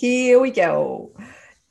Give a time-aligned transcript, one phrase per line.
[0.00, 1.12] Here we go.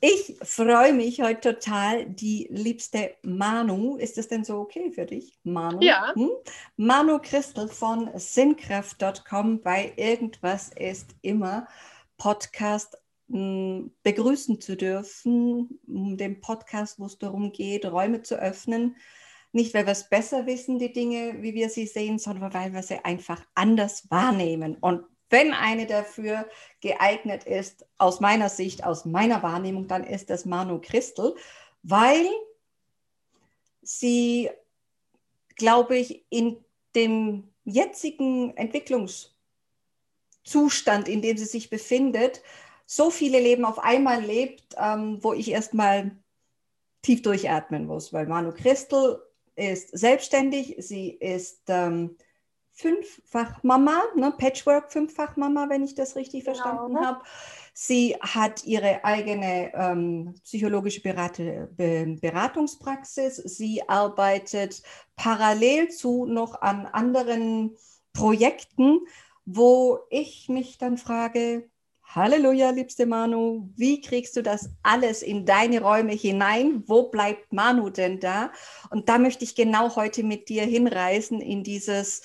[0.00, 3.96] Ich freue mich heute total, die liebste Manu.
[3.96, 5.78] Ist das denn so okay für dich, Manu?
[5.80, 6.12] Ja.
[6.14, 6.28] Hm?
[6.76, 11.68] Manu Christel von sinnkraft.com bei Irgendwas ist immer
[12.18, 12.98] Podcast
[13.30, 18.96] hm, begrüßen zu dürfen, dem Podcast, wo es darum geht, Räume zu öffnen.
[19.52, 22.82] Nicht, weil wir es besser wissen, die Dinge, wie wir sie sehen, sondern weil wir
[22.82, 24.76] sie einfach anders wahrnehmen.
[24.82, 26.48] Und wenn eine dafür
[26.80, 31.34] geeignet ist, aus meiner Sicht, aus meiner Wahrnehmung, dann ist das Manu Christel,
[31.82, 32.28] weil
[33.82, 34.50] sie,
[35.56, 36.56] glaube ich, in
[36.94, 42.42] dem jetzigen Entwicklungszustand, in dem sie sich befindet,
[42.86, 46.16] so viele Leben auf einmal lebt, ähm, wo ich erstmal
[47.02, 49.22] tief durchatmen muss, weil Manu Christel
[49.56, 52.16] ist selbstständig, sie ist ähm,
[52.78, 54.32] Fünffach-Mama, ne?
[54.38, 56.56] Patchwork-Fünffach-Mama, wenn ich das richtig genau.
[56.56, 57.20] verstanden habe.
[57.74, 63.36] Sie hat ihre eigene ähm, psychologische Berate, Be Beratungspraxis.
[63.36, 64.82] Sie arbeitet
[65.16, 67.76] parallel zu noch an anderen
[68.12, 69.00] Projekten,
[69.44, 71.68] wo ich mich dann frage,
[72.14, 76.82] Halleluja, liebste Manu, wie kriegst du das alles in deine Räume hinein?
[76.86, 78.50] Wo bleibt Manu denn da?
[78.90, 82.22] Und da möchte ich genau heute mit dir hinreisen in dieses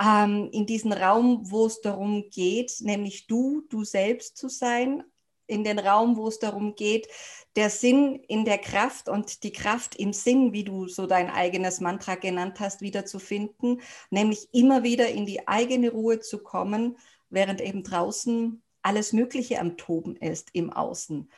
[0.00, 5.02] ähm, in diesen Raum, wo es darum geht, nämlich du, du selbst zu sein,
[5.46, 7.08] in den Raum, wo es darum geht,
[7.54, 11.80] der Sinn in der Kraft und die Kraft im Sinn, wie du so dein eigenes
[11.80, 13.80] Mantra genannt hast, wiederzufinden,
[14.10, 16.98] nämlich immer wieder in die eigene Ruhe zu kommen,
[17.30, 21.30] während eben draußen alles Mögliche am Toben ist im Außen.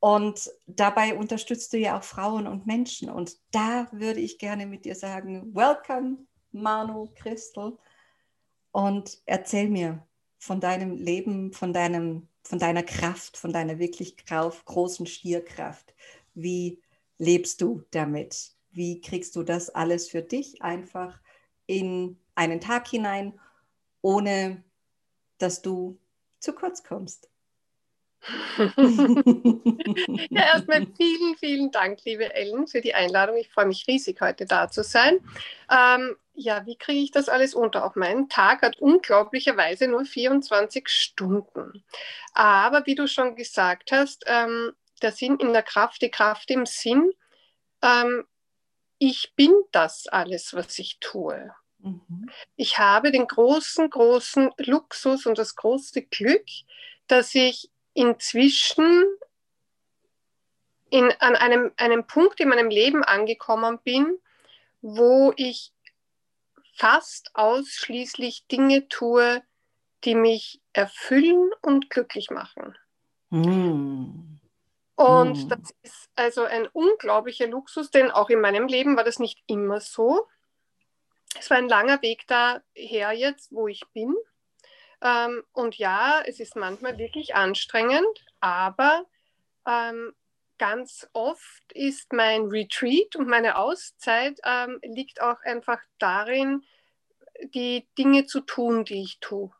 [0.00, 3.10] Und dabei unterstützt du ja auch Frauen und Menschen.
[3.10, 7.76] Und da würde ich gerne mit dir sagen, welcome, Manu Christel
[8.72, 10.06] und erzähl mir
[10.38, 15.94] von deinem Leben, von, deinem, von deiner Kraft, von deiner wirklich großen Stierkraft.
[16.34, 16.80] Wie
[17.18, 18.52] lebst du damit?
[18.70, 21.20] Wie kriegst du das alles für dich einfach
[21.66, 23.38] in einen Tag hinein,
[24.00, 24.64] ohne
[25.38, 25.98] dass du
[26.38, 27.29] zu kurz kommst?
[30.30, 33.36] ja, erstmal vielen, vielen Dank, liebe Ellen, für die Einladung.
[33.36, 35.20] Ich freue mich riesig, heute da zu sein.
[35.70, 37.84] Ähm, ja, wie kriege ich das alles unter?
[37.84, 41.84] Auch mein Tag hat unglaublicherweise nur 24 Stunden.
[42.34, 46.66] Aber wie du schon gesagt hast, ähm, der Sinn in der Kraft, die Kraft im
[46.66, 47.12] Sinn,
[47.82, 48.24] ähm,
[48.98, 51.54] ich bin das alles, was ich tue.
[51.78, 52.30] Mhm.
[52.56, 56.44] Ich habe den großen, großen Luxus und das große Glück,
[57.06, 59.04] dass ich inzwischen
[60.90, 64.18] in, an einem, einem Punkt in meinem Leben angekommen bin,
[64.82, 65.72] wo ich
[66.74, 69.42] fast ausschließlich Dinge tue,
[70.04, 72.76] die mich erfüllen und glücklich machen.
[73.30, 74.38] Mm.
[74.96, 75.48] Und mm.
[75.48, 79.80] das ist also ein unglaublicher Luxus, denn auch in meinem Leben war das nicht immer
[79.80, 80.26] so.
[81.38, 84.14] Es war ein langer Weg daher jetzt, wo ich bin.
[85.02, 89.04] Ähm, und ja, es ist manchmal wirklich anstrengend, aber
[89.66, 90.12] ähm,
[90.58, 96.62] ganz oft ist mein Retreat und meine Auszeit ähm, liegt auch einfach darin,
[97.54, 99.50] die Dinge zu tun, die ich tue,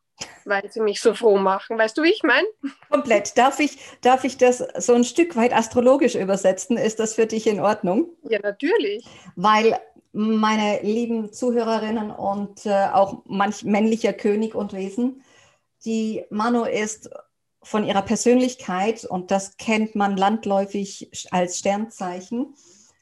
[0.45, 1.79] weil sie mich so froh machen.
[1.79, 2.47] Weißt du, wie ich meine?
[2.91, 3.39] Komplett.
[3.39, 6.77] Darf ich, darf ich das so ein Stück weit astrologisch übersetzen?
[6.77, 8.11] Ist das für dich in Ordnung?
[8.29, 9.07] Ja, natürlich.
[9.37, 9.81] Weil
[10.13, 15.23] meine lieben Zuhörerinnen und äh, auch manch männlicher König und Wesen,
[15.85, 17.11] die Mano ist
[17.63, 22.55] von ihrer Persönlichkeit und das kennt man landläufig als Sternzeichen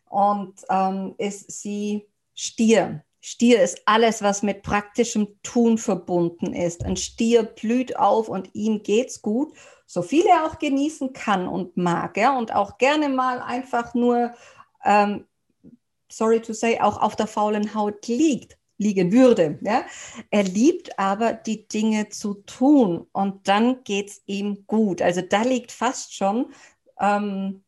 [0.09, 3.05] und ähm, ist sie Stier.
[3.21, 6.85] Stier ist alles, was mit praktischem Tun verbunden ist.
[6.85, 9.53] Ein Stier blüht auf und ihm geht's gut,
[9.87, 14.35] so viel er auch genießen kann und mag, ja, und auch gerne mal einfach nur,
[14.85, 15.27] ähm,
[16.11, 19.59] sorry to say, auch auf der faulen Haut liegt liegen würde.
[19.63, 19.85] Ja?
[20.31, 25.03] Er liebt aber die Dinge zu tun und dann geht es ihm gut.
[25.03, 26.53] Also da liegt fast schon
[26.99, 27.63] ähm,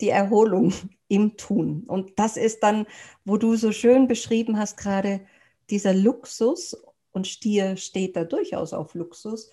[0.00, 0.72] die Erholung
[1.08, 1.84] im Tun.
[1.86, 2.86] Und das ist dann,
[3.24, 5.26] wo du so schön beschrieben hast, gerade
[5.70, 6.76] dieser Luxus,
[7.12, 9.50] und Stier steht da durchaus auf Luxus,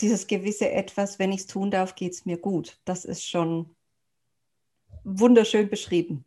[0.00, 2.80] dieses gewisse Etwas, wenn ich es tun darf, geht es mir gut.
[2.84, 3.74] Das ist schon
[5.04, 6.24] wunderschön beschrieben.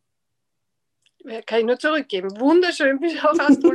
[1.45, 2.39] Kann ich nur zurückgeben.
[2.39, 3.73] Wunderschön, wie auch hast du.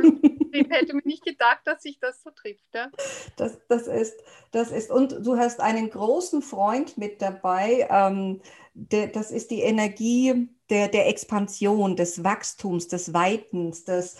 [0.51, 2.65] ich hätte mir nicht gedacht, dass sich das so trifft.
[2.73, 2.89] Ja?
[3.35, 4.19] Das, das, ist,
[4.51, 7.87] das ist, und du hast einen großen Freund mit dabei.
[7.89, 8.41] Ähm,
[8.73, 14.15] der, das ist die Energie der, der Expansion, des Wachstums, des Weitens, des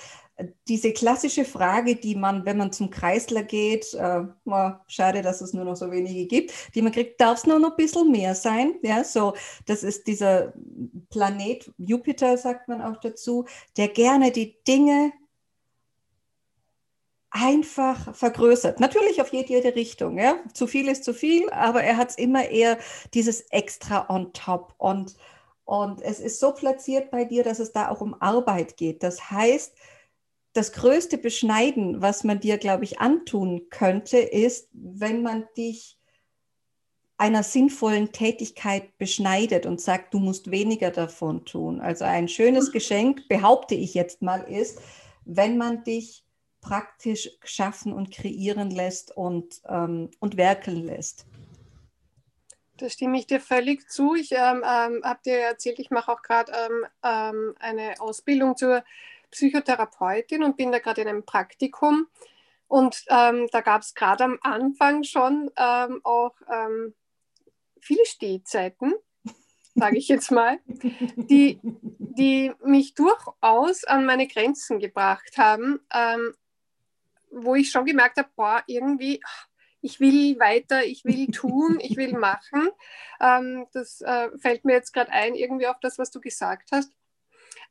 [0.67, 5.53] diese klassische Frage, die man, wenn man zum Kreisler geht, äh, oh, schade, dass es
[5.53, 8.35] nur noch so wenige gibt, die man kriegt, darf es nur noch ein bisschen mehr
[8.35, 8.75] sein?
[8.81, 9.33] Ja, so,
[9.65, 10.53] das ist dieser
[11.09, 13.45] Planet Jupiter, sagt man auch dazu,
[13.77, 15.13] der gerne die Dinge
[17.31, 18.79] einfach vergrößert.
[18.79, 20.17] Natürlich auf jede, jede Richtung.
[20.17, 20.37] Ja?
[20.53, 22.77] Zu viel ist zu viel, aber er hat es immer eher
[23.13, 24.75] dieses Extra on top.
[24.77, 25.15] Und,
[25.63, 29.01] und es ist so platziert bei dir, dass es da auch um Arbeit geht.
[29.01, 29.73] Das heißt,
[30.53, 35.97] das größte Beschneiden, was man dir, glaube ich, antun könnte, ist, wenn man dich
[37.17, 41.79] einer sinnvollen Tätigkeit beschneidet und sagt, du musst weniger davon tun.
[41.79, 42.71] Also ein schönes mhm.
[42.71, 44.81] Geschenk, behaupte ich jetzt mal, ist,
[45.23, 46.25] wenn man dich
[46.61, 51.25] praktisch schaffen und kreieren lässt und, ähm, und werkeln lässt.
[52.77, 54.15] Da stimme ich dir völlig zu.
[54.15, 58.83] Ich ähm, ähm, habe dir erzählt, ich mache auch gerade ähm, ähm, eine Ausbildung zur
[59.31, 62.07] Psychotherapeutin und bin da gerade in einem Praktikum.
[62.67, 66.35] Und ähm, da gab es gerade am Anfang schon auch
[67.81, 68.93] viele Stehzeiten,
[69.75, 76.33] sage ich jetzt mal, die, die mich durchaus an meine Grenzen gebracht haben, ähm,
[77.31, 79.21] wo ich schon gemerkt habe, boah, irgendwie,
[79.81, 82.69] ich will weiter, ich will tun, ich will machen.
[83.19, 86.91] Ähm, das äh, fällt mir jetzt gerade ein, irgendwie auf das, was du gesagt hast.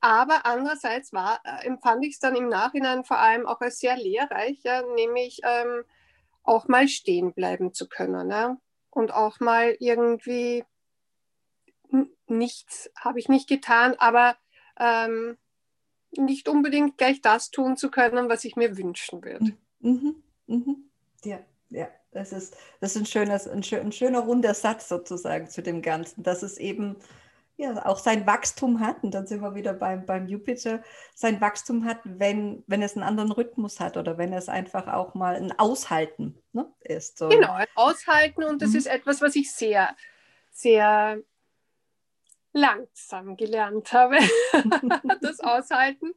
[0.01, 3.97] Aber andererseits war, äh, empfand ich es dann im Nachhinein vor allem auch als sehr
[3.97, 5.85] lehrreich, ja, nämlich ähm,
[6.43, 8.31] auch mal stehen bleiben zu können.
[8.31, 8.57] Ja?
[8.91, 10.65] Und auch mal irgendwie
[12.27, 14.37] nichts habe ich nicht getan, aber
[14.79, 15.37] ähm,
[16.17, 19.57] nicht unbedingt gleich das tun zu können, was ich mir wünschen würde.
[19.81, 20.91] Mhm, mhm.
[21.25, 25.49] Ja, ja, das ist, das ist ein, schönes, ein, schön, ein schöner runder Satz sozusagen
[25.49, 26.97] zu dem Ganzen, dass es eben
[27.61, 30.83] ja, auch sein Wachstum hat, und dann sind wir wieder beim, beim Jupiter,
[31.15, 35.15] sein Wachstum hat, wenn, wenn es einen anderen Rhythmus hat oder wenn es einfach auch
[35.15, 37.19] mal ein Aushalten ne, ist.
[37.19, 37.29] So.
[37.29, 38.77] Genau, ein Aushalten und das mhm.
[38.77, 39.95] ist etwas, was ich sehr,
[40.51, 41.19] sehr
[42.53, 44.17] langsam gelernt habe,
[45.21, 46.15] das Aushalten.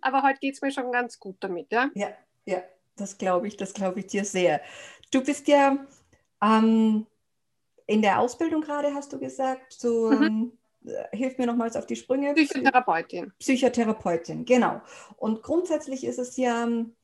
[0.00, 1.70] Aber heute geht es mir schon ganz gut damit.
[1.70, 2.08] Ja, ja,
[2.44, 2.62] ja
[2.96, 4.60] das glaube ich, das glaube ich dir sehr.
[5.12, 5.78] Du bist ja
[6.42, 7.06] ähm,
[7.86, 10.52] in der Ausbildung gerade, hast du gesagt, so, mhm.
[10.84, 12.34] Ähm, hilf mir nochmals auf die Sprünge.
[12.34, 13.32] Psychotherapeutin.
[13.38, 14.80] Psychotherapeutin, genau.
[15.16, 16.94] Und grundsätzlich ist es ja ähm,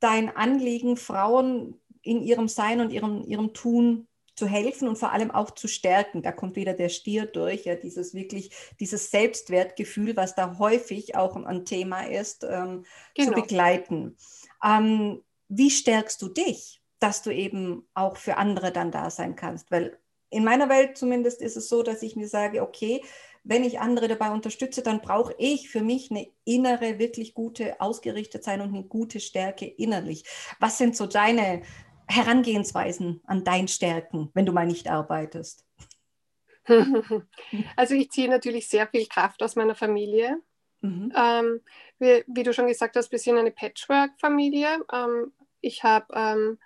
[0.00, 5.30] dein Anliegen, Frauen in ihrem Sein und ihrem, ihrem Tun zu helfen und vor allem
[5.30, 6.22] auch zu stärken.
[6.22, 11.36] Da kommt wieder der Stier durch, ja, dieses wirklich, dieses Selbstwertgefühl, was da häufig auch
[11.36, 12.84] ein Thema ist, ähm,
[13.14, 13.28] genau.
[13.28, 14.16] zu begleiten.
[14.64, 19.70] Ähm, wie stärkst du dich, dass du eben auch für andere dann da sein kannst?
[19.70, 19.98] Weil
[20.32, 23.02] in meiner Welt zumindest ist es so, dass ich mir sage, okay,
[23.44, 28.44] wenn ich andere dabei unterstütze, dann brauche ich für mich eine innere, wirklich gute ausgerichtet
[28.44, 30.24] sein und eine gute Stärke innerlich.
[30.60, 31.62] Was sind so deine
[32.06, 35.64] Herangehensweisen an dein Stärken, wenn du mal nicht arbeitest?
[37.76, 40.40] Also ich ziehe natürlich sehr viel Kraft aus meiner Familie.
[40.80, 41.12] Mhm.
[41.14, 41.60] Ähm,
[41.98, 44.84] wie, wie, du schon gesagt hast, wir sind eine Patchwork-Familie.
[44.92, 46.58] Ähm, ich habe ähm,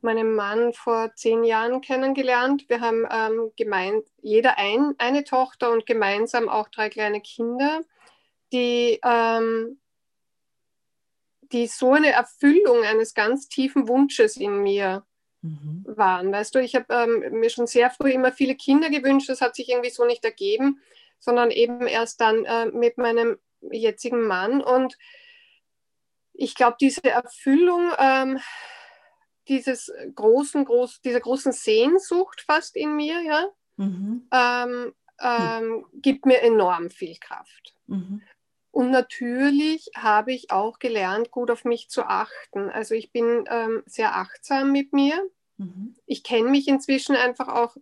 [0.00, 2.68] meinen Mann vor zehn Jahren kennengelernt.
[2.68, 7.80] Wir haben ähm, gemein, jeder ein, eine Tochter und gemeinsam auch drei kleine Kinder,
[8.52, 9.78] die ähm,
[11.52, 15.04] die so eine Erfüllung eines ganz tiefen Wunsches in mir
[15.42, 15.84] mhm.
[15.86, 16.32] waren.
[16.32, 19.56] Weißt du, ich habe ähm, mir schon sehr früh immer viele Kinder gewünscht, das hat
[19.56, 20.80] sich irgendwie so nicht ergeben,
[21.18, 24.60] sondern eben erst dann äh, mit meinem jetzigen Mann.
[24.60, 24.96] Und
[26.32, 28.38] ich glaube, diese Erfüllung, ähm,
[29.48, 34.28] dieses großen, groß, dieser großen Sehnsucht fast in mir, ja, mhm.
[34.32, 37.74] ähm, ähm, gibt mir enorm viel Kraft.
[37.86, 38.22] Mhm.
[38.70, 42.70] Und natürlich habe ich auch gelernt, gut auf mich zu achten.
[42.70, 45.20] Also ich bin ähm, sehr achtsam mit mir.
[45.56, 45.96] Mhm.
[46.06, 47.76] Ich kenne mich inzwischen einfach auch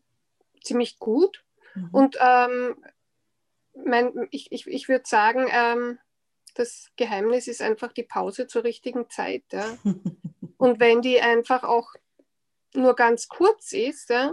[0.62, 1.44] ziemlich gut.
[1.74, 1.88] Mhm.
[1.92, 2.76] Und ähm,
[3.84, 5.98] mein, ich, ich, ich würde sagen, ähm,
[6.54, 9.44] das Geheimnis ist einfach die Pause zur richtigen Zeit.
[9.52, 9.76] Ja?
[10.58, 11.92] Und wenn die einfach auch
[12.74, 14.32] nur ganz kurz ist, ja,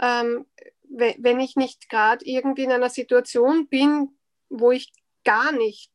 [0.00, 0.46] ähm,
[0.88, 4.18] wenn ich nicht gerade irgendwie in einer Situation bin,
[4.48, 4.92] wo ich
[5.24, 5.92] gar nicht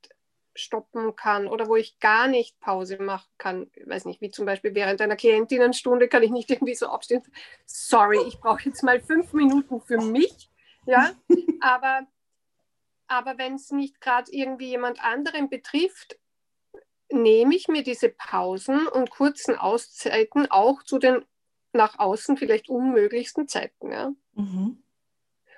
[0.55, 3.69] stoppen kann oder wo ich gar nicht Pause machen kann.
[3.73, 7.21] Ich weiß nicht, wie zum Beispiel während einer Klientinnenstunde kann ich nicht irgendwie so aufstehen.
[7.65, 10.49] Sorry, ich brauche jetzt mal fünf Minuten für mich.
[10.85, 11.11] Ja,
[11.61, 12.07] aber,
[13.07, 16.17] aber wenn es nicht gerade irgendwie jemand anderen betrifft,
[17.15, 21.25] nehme ich mir diese Pausen und kurzen Auszeiten auch zu den
[21.73, 23.91] nach außen vielleicht unmöglichsten Zeiten.
[23.91, 24.11] Ja?
[24.33, 24.81] Mhm.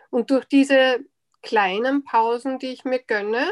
[0.10, 1.00] Und durch diese
[1.42, 3.50] kleinen Pausen, die ich mir gönne,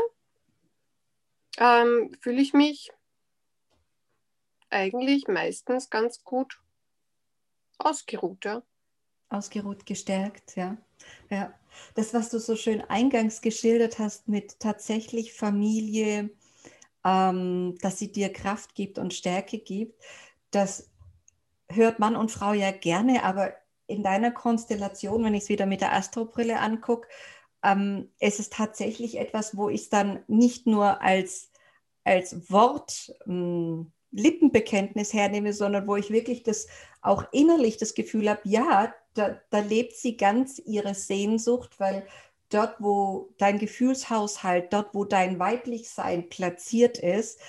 [1.58, 2.92] ähm, fühle ich mich
[4.70, 6.62] eigentlich meistens ganz gut
[7.78, 8.44] ausgeruht.
[8.46, 8.64] Ja.
[9.30, 10.78] Ausgeruht, gestärkt, ja.
[11.30, 11.54] ja.
[11.94, 16.30] Das, was du so schön eingangs geschildert hast mit tatsächlich Familie,
[17.06, 20.04] ähm, dass sie dir Kraft gibt und Stärke gibt,
[20.52, 20.90] das
[21.70, 23.54] hört Mann und Frau ja gerne, aber
[23.88, 27.08] in deiner Konstellation, wenn ich es wieder mit der Astrobrille angucke,
[27.64, 31.52] ähm, es ist tatsächlich etwas, wo ich es dann nicht nur als,
[32.04, 36.68] als Wort, ähm, Lippenbekenntnis hernehme, sondern wo ich wirklich das
[37.02, 42.08] auch innerlich das Gefühl habe, ja, da, da lebt sie ganz ihre Sehnsucht, weil
[42.50, 47.40] dort, wo dein Gefühlshaushalt, dort, wo dein Weiblichsein platziert ist,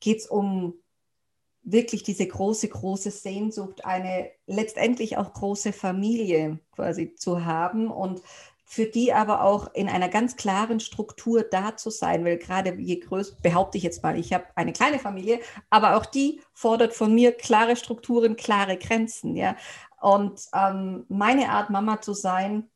[0.00, 0.74] geht es um
[1.62, 8.22] wirklich diese große, große Sehnsucht, eine letztendlich auch große Familie quasi zu haben und
[8.68, 12.98] für die aber auch in einer ganz klaren Struktur da zu sein, weil gerade je
[12.98, 17.14] größer, behaupte ich jetzt mal, ich habe eine kleine Familie, aber auch die fordert von
[17.14, 19.56] mir klare Strukturen, klare Grenzen, ja.
[20.00, 22.68] Und ähm, meine Art, Mama zu sein,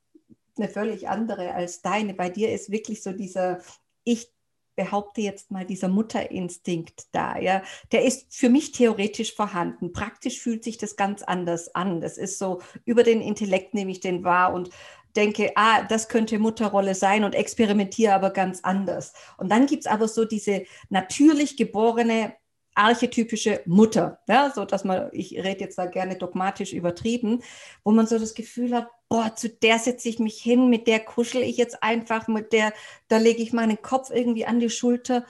[0.61, 2.15] eine völlig andere als deine.
[2.15, 3.61] Bei dir ist wirklich so dieser,
[4.05, 4.33] ich
[4.77, 7.63] behaupte jetzt mal, dieser Mutterinstinkt da, ja,
[7.93, 9.93] der ist für mich theoretisch vorhanden.
[9.93, 12.01] Praktisch fühlt sich das ganz anders an.
[12.01, 14.71] Das ist so, über den Intellekt nehme ich den wahr und
[15.17, 19.13] denke, ah, das könnte Mutterrolle sein und experimentiere aber ganz anders.
[19.37, 22.35] Und dann gibt es aber so diese natürlich geborene
[22.75, 27.43] archetypische Mutter, ja, so dass man, ich rede jetzt da gerne dogmatisch übertrieben,
[27.85, 31.01] wo man so das Gefühl hat, boah, zu der setze ich mich hin, mit der
[31.01, 32.73] kuschel ich jetzt einfach, mit der,
[33.09, 35.25] da lege ich meinen Kopf irgendwie an die Schulter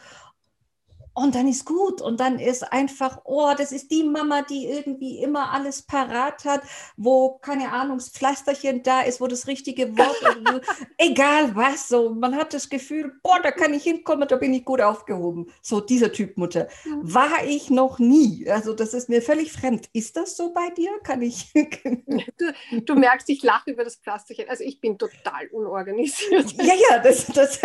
[1.15, 2.01] und dann ist gut.
[2.01, 6.63] Und dann ist einfach, oh, das ist die Mama, die irgendwie immer alles parat hat,
[6.97, 10.65] wo, keine Ahnung, das Pflasterchen da ist, wo das richtige Wort,
[10.99, 12.11] egal was, so.
[12.11, 15.51] Man hat das Gefühl, boah, da kann ich hinkommen, da bin ich gut aufgehoben.
[15.63, 16.69] So dieser Typ Mutter.
[17.01, 18.49] War ich noch nie.
[18.49, 19.89] Also das ist mir völlig fremd.
[19.93, 20.91] Ist das so bei dir?
[21.03, 21.53] Kann ich?
[21.55, 24.49] du, du merkst, ich lache über das Pflasterchen.
[24.49, 26.53] Also ich bin total unorganisiert.
[26.53, 27.61] Ja, ja, das, das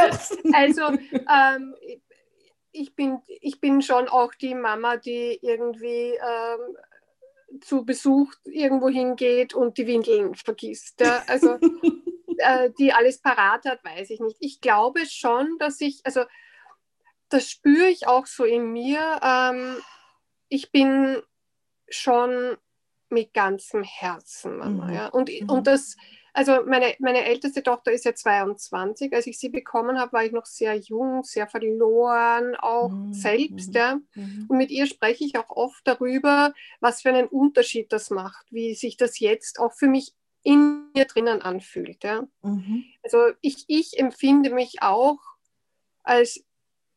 [0.54, 1.76] Also ähm,
[2.76, 9.54] ich bin, ich bin schon auch die Mama, die irgendwie ähm, zu Besuch irgendwo hingeht
[9.54, 11.00] und die Windeln vergisst.
[11.00, 11.24] Ja?
[11.28, 11.58] Also
[12.38, 14.38] äh, die alles parat hat, weiß ich nicht.
[14.40, 16.24] Ich glaube schon, dass ich, also
[17.30, 19.20] das spüre ich auch so in mir.
[19.24, 19.78] Ähm,
[20.50, 21.22] ich bin
[21.90, 22.58] schon
[23.10, 24.88] mit ganzem Herzen Mama.
[24.88, 24.94] Mhm.
[24.94, 25.08] Ja?
[25.08, 25.50] Und, mhm.
[25.50, 25.96] und das
[26.36, 29.14] also meine, meine älteste Tochter ist ja 22.
[29.14, 33.14] Als ich sie bekommen habe, war ich noch sehr jung, sehr verloren, auch mhm.
[33.14, 33.74] selbst.
[33.74, 34.02] Ja.
[34.16, 34.46] Mhm.
[34.50, 38.76] Und mit ihr spreche ich auch oft darüber, was für einen Unterschied das macht, wie
[38.76, 40.14] sich das jetzt auch für mich
[40.44, 42.04] in mir drinnen anfühlt.
[42.04, 42.28] Ja.
[42.42, 42.84] Mhm.
[43.02, 45.20] Also ich, ich empfinde mich auch
[46.04, 46.44] als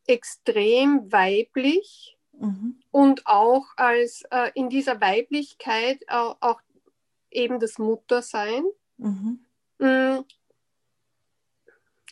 [0.05, 2.81] extrem weiblich mhm.
[2.91, 6.59] und auch als äh, in dieser Weiblichkeit äh, auch
[7.31, 8.65] eben das Muttersein.
[8.99, 9.39] Mhm.
[9.79, 10.23] Mm.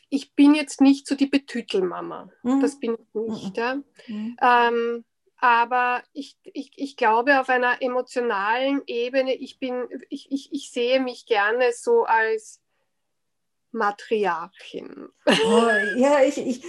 [0.10, 2.32] Ich bin jetzt nicht so die Betütelmama.
[2.44, 2.62] Mhm.
[2.62, 3.48] Das bin ich nicht.
[3.48, 3.54] Mhm.
[3.56, 3.76] Ja.
[4.08, 4.38] Mhm.
[4.42, 5.06] Ähm,
[5.40, 11.00] aber ich, ich, ich glaube, auf einer emotionalen Ebene, ich, bin, ich, ich, ich sehe
[11.00, 12.62] mich gerne so als
[13.72, 15.10] Matriarchin.
[15.26, 16.64] Oh, ja, ich, ich,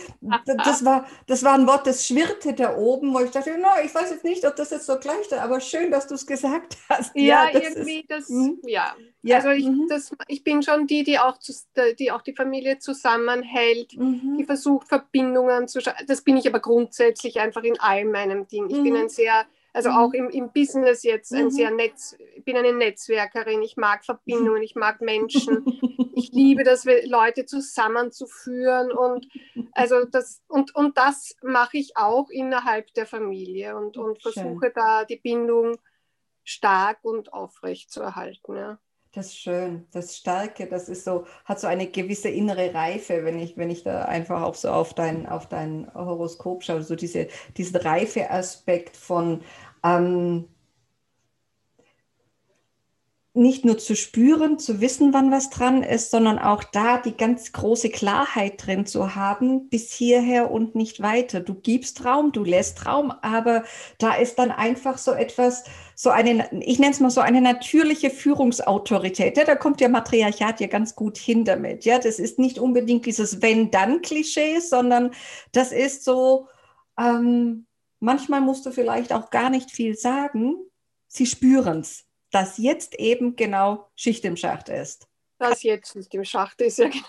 [0.64, 3.94] das, war, das war ein Wort, das schwirrte da oben, wo ich dachte, no, ich
[3.94, 6.76] weiß jetzt nicht, ob das jetzt so gleich ist, aber schön, dass du es gesagt
[6.88, 7.14] hast.
[7.14, 8.54] Ja, ja das irgendwie, ist, das, mh.
[8.64, 8.96] ja.
[9.22, 9.36] ja.
[9.36, 9.86] Also ich, mhm.
[9.88, 11.52] das, ich bin schon die, die auch, zu,
[11.98, 14.36] die auch die Familie zusammenhält, mhm.
[14.38, 16.06] die versucht, Verbindungen zu schaffen.
[16.06, 18.68] Das bin ich aber grundsätzlich einfach in all meinem Ding.
[18.68, 18.84] Ich mhm.
[18.84, 19.46] bin ein sehr
[19.78, 19.96] also mhm.
[19.96, 21.50] auch im, im Business jetzt ein mhm.
[21.50, 25.64] sehr Netz, ich bin eine Netzwerkerin, ich mag Verbindungen, ich mag Menschen,
[26.16, 29.28] ich liebe das, Leute zusammenzuführen und
[29.70, 35.04] also das und, und das mache ich auch innerhalb der Familie und, und versuche da
[35.04, 35.76] die Bindung
[36.42, 38.56] stark und aufrecht zu erhalten.
[38.56, 38.80] Ja.
[39.14, 43.38] Das ist schön, das Starke, das ist so, hat so eine gewisse innere Reife, wenn
[43.38, 47.28] ich, wenn ich da einfach auch so auf dein, auf dein Horoskop schaue, so diese,
[47.56, 49.42] diesen Reife-Aspekt von
[49.84, 50.48] ähm,
[53.38, 57.52] nicht nur zu spüren, zu wissen, wann was dran ist, sondern auch da die ganz
[57.52, 61.38] große Klarheit drin zu haben, bis hierher und nicht weiter.
[61.40, 63.62] Du gibst Raum, du lässt Raum, aber
[63.98, 68.10] da ist dann einfach so etwas, so eine, ich nenne es mal so eine natürliche
[68.10, 69.36] Führungsautorität.
[69.36, 71.84] Ja, da kommt der Matriarchat ja ganz gut hin damit.
[71.84, 75.12] Ja, das ist nicht unbedingt dieses Wenn-Dann-Klischee, sondern
[75.52, 76.48] das ist so,
[76.98, 77.67] ähm,
[78.00, 80.56] manchmal musst du vielleicht auch gar nicht viel sagen.
[81.06, 85.08] Sie spüren es dass jetzt eben genau Schicht im Schacht ist.
[85.38, 86.90] Dass jetzt Schicht im Schacht ist, ja.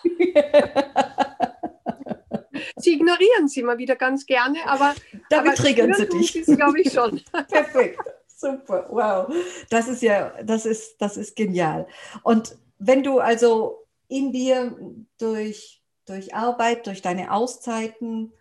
[2.78, 4.96] sie ignorieren sie mal wieder ganz gerne, aber
[5.30, 6.34] damit aber triggern sie dich.
[6.46, 7.22] glaube ich schon.
[7.50, 8.00] Perfekt.
[8.28, 9.34] Super, wow.
[9.70, 11.88] Das ist ja, das ist, das ist genial.
[12.24, 14.78] Und wenn du also in dir
[15.18, 18.32] durch, durch Arbeit, durch deine Auszeiten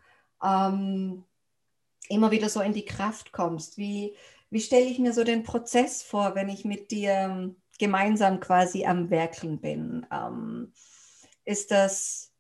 [0.43, 1.25] ähm,
[2.09, 4.15] immer wieder so in die Kraft kommst, wie,
[4.51, 9.11] wie stelle ich mir so den Prozess vor, wenn ich mit dir gemeinsam quasi am
[9.11, 10.07] Werkeln bin?
[10.13, 10.73] Ähm,
[11.45, 12.33] ist das,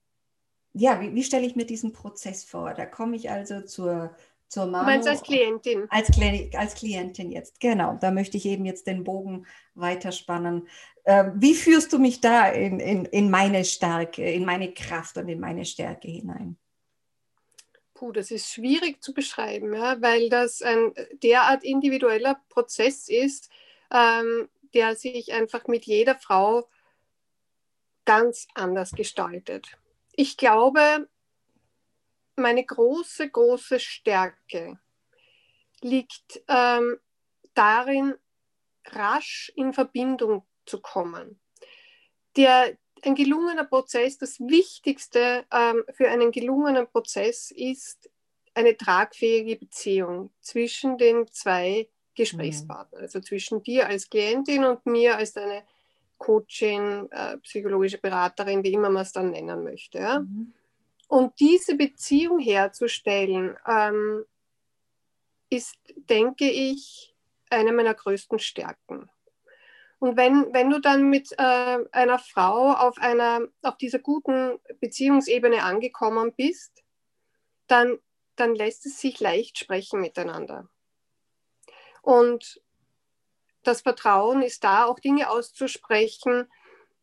[0.72, 2.74] ja, wie, wie stelle ich mir diesen Prozess vor?
[2.74, 4.14] Da komme ich also zur,
[4.48, 4.84] zur Manu.
[4.84, 5.86] Du meinst als Klientin?
[5.90, 6.10] Als,
[6.54, 7.96] als Klientin jetzt, genau.
[8.00, 10.68] Da möchte ich eben jetzt den Bogen weiterspannen.
[11.04, 15.28] Ähm, wie führst du mich da in, in, in meine Stärke, in meine Kraft und
[15.28, 16.58] in meine Stärke hinein?
[17.98, 23.50] Puh, das ist schwierig zu beschreiben, ja, weil das ein derart individueller Prozess ist,
[23.90, 26.68] ähm, der sich einfach mit jeder Frau
[28.04, 29.76] ganz anders gestaltet.
[30.12, 31.08] Ich glaube,
[32.36, 34.78] meine große, große Stärke
[35.80, 37.00] liegt ähm,
[37.54, 38.14] darin,
[38.84, 41.40] rasch in Verbindung zu kommen.
[42.36, 48.10] Der, ein gelungener Prozess, das Wichtigste ähm, für einen gelungenen Prozess ist
[48.54, 53.04] eine tragfähige Beziehung zwischen den zwei Gesprächspartnern, mhm.
[53.04, 55.62] also zwischen dir als Klientin und mir als deine
[56.18, 59.98] Coachin, äh, psychologische Beraterin, wie immer man es dann nennen möchte.
[59.98, 60.20] Ja?
[60.20, 60.52] Mhm.
[61.06, 64.24] Und diese Beziehung herzustellen, ähm,
[65.50, 67.14] ist, denke ich,
[67.50, 69.08] eine meiner größten Stärken.
[70.00, 75.62] Und wenn, wenn du dann mit äh, einer Frau auf, einer, auf dieser guten Beziehungsebene
[75.64, 76.84] angekommen bist,
[77.66, 77.98] dann,
[78.36, 80.68] dann lässt es sich leicht sprechen miteinander.
[82.02, 82.62] Und
[83.64, 86.48] das Vertrauen ist da, auch Dinge auszusprechen,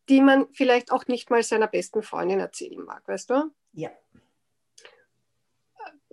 [0.08, 3.52] die man vielleicht auch nicht mal seiner besten Freundin erzählen mag, weißt du?
[3.72, 3.90] Ja.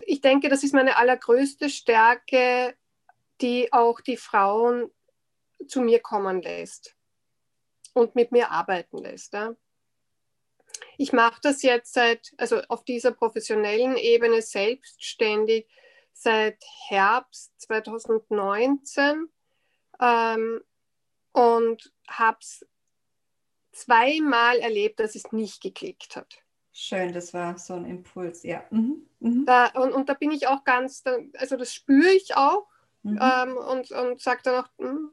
[0.05, 2.75] Ich denke, das ist meine allergrößte Stärke,
[3.39, 4.91] die auch die Frauen
[5.67, 6.95] zu mir kommen lässt
[7.93, 9.33] und mit mir arbeiten lässt.
[9.33, 9.55] Ja?
[10.97, 15.67] Ich mache das jetzt seit, also auf dieser professionellen Ebene selbstständig
[16.13, 19.29] seit Herbst 2019
[19.99, 20.61] ähm,
[21.31, 22.65] und habe es
[23.71, 26.43] zweimal erlebt, dass es nicht geklickt hat.
[26.71, 28.63] Schön, das war so ein Impuls, ja.
[28.71, 29.07] Mhm.
[29.19, 29.45] Mhm.
[29.45, 31.03] Da, und, und da bin ich auch ganz,
[31.37, 32.67] also das spüre ich auch
[33.03, 33.19] mhm.
[33.21, 35.11] ähm, und, und sage dann auch, hm,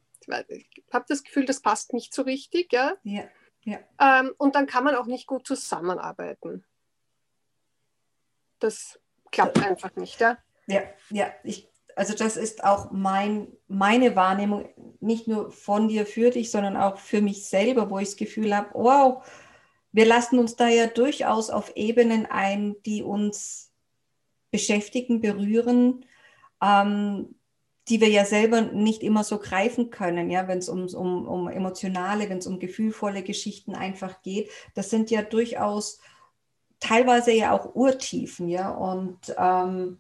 [0.49, 2.97] ich habe das Gefühl, das passt nicht so richtig, ja.
[3.03, 3.25] ja,
[3.63, 3.79] ja.
[3.99, 6.65] Ähm, und dann kann man auch nicht gut zusammenarbeiten.
[8.59, 10.39] Das klappt einfach nicht, ja.
[10.67, 16.31] Ja, ja, ich also das ist auch mein, meine Wahrnehmung, nicht nur von dir für
[16.31, 19.23] dich, sondern auch für mich selber, wo ich das Gefühl habe, wow,
[19.93, 23.73] wir lassen uns da ja durchaus auf Ebenen ein, die uns
[24.51, 26.07] beschäftigen, berühren,
[26.63, 27.35] ähm,
[27.91, 31.49] die wir ja selber nicht immer so greifen können, ja, wenn es um, um, um
[31.49, 34.49] emotionale, wenn es um gefühlvolle Geschichten einfach geht.
[34.75, 36.01] Das sind ja durchaus
[36.79, 39.99] teilweise ja auch Urtiefen, ja, und ähm,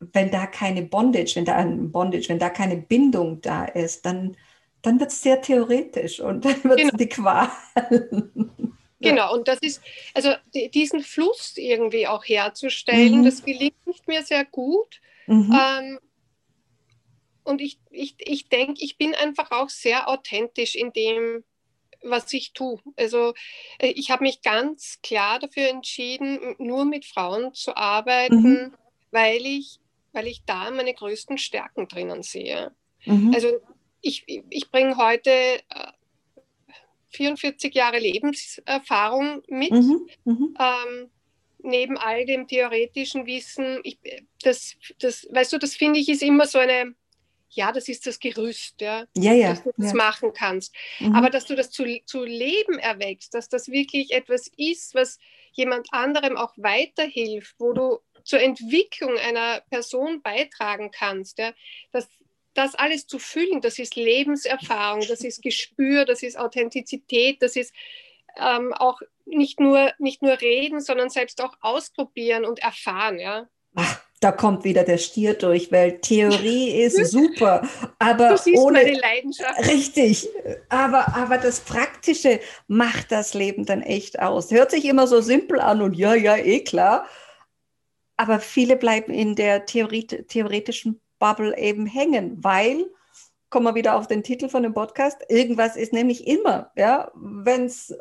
[0.00, 4.36] wenn da keine Bondage, wenn da ein Bondage, wenn da keine Bindung da ist, dann,
[4.82, 6.96] dann wird es sehr theoretisch und dann wird es genau.
[6.96, 7.48] die Qual.
[9.04, 9.82] Genau, und das ist,
[10.14, 13.24] also diesen Fluss irgendwie auch herzustellen, mhm.
[13.24, 13.74] das gelingt
[14.06, 15.00] mehr sehr gut.
[15.26, 15.52] Mhm.
[15.52, 15.98] Ähm,
[17.44, 21.44] und ich, ich, ich denke, ich bin einfach auch sehr authentisch in dem,
[22.02, 22.80] was ich tue.
[22.96, 23.34] Also
[23.78, 28.74] äh, ich habe mich ganz klar dafür entschieden, nur mit Frauen zu arbeiten, mhm.
[29.10, 29.78] weil ich
[30.12, 32.72] weil ich da meine größten Stärken drinnen sehe.
[33.04, 33.32] Mhm.
[33.34, 33.48] Also
[34.00, 35.92] ich, ich bringe heute äh,
[37.10, 39.70] 44 Jahre Lebenserfahrung mit.
[39.70, 40.06] Mhm.
[40.24, 40.56] Mhm.
[40.58, 41.10] Ähm,
[41.64, 43.98] neben all dem theoretischen Wissen, ich,
[44.42, 46.94] das, das, weißt du, das finde ich ist immer so eine,
[47.54, 49.96] ja, das ist das Gerüst, ja, ja, ja dass du das ja.
[49.96, 50.74] machen kannst.
[51.00, 51.14] Mhm.
[51.14, 55.18] Aber dass du das zu, zu Leben erwächst, dass das wirklich etwas ist, was
[55.52, 61.38] jemand anderem auch weiterhilft, wo du zur Entwicklung einer Person beitragen kannst.
[61.38, 61.52] Ja?
[61.92, 62.08] Das,
[62.54, 67.74] das alles zu füllen, das ist Lebenserfahrung, das ist Gespür, das ist Authentizität, das ist
[68.38, 73.18] ähm, auch nicht nur, nicht nur reden, sondern selbst auch ausprobieren und erfahren.
[73.18, 73.48] Ja?
[73.74, 78.82] Ach, da kommt wieder der Stier durch, weil Theorie ist super, aber du siehst ohne
[78.82, 79.68] meine Leidenschaft.
[79.68, 80.28] Richtig,
[80.68, 84.50] aber aber das Praktische macht das Leben dann echt aus.
[84.50, 87.06] Hört sich immer so simpel an und ja, ja, eh klar,
[88.16, 92.86] aber viele bleiben in der Theorie, theoretischen Bubble eben hängen, weil,
[93.50, 97.64] kommen wir wieder auf den Titel von dem Podcast, irgendwas ist nämlich immer, ja, wenn
[97.64, 97.92] es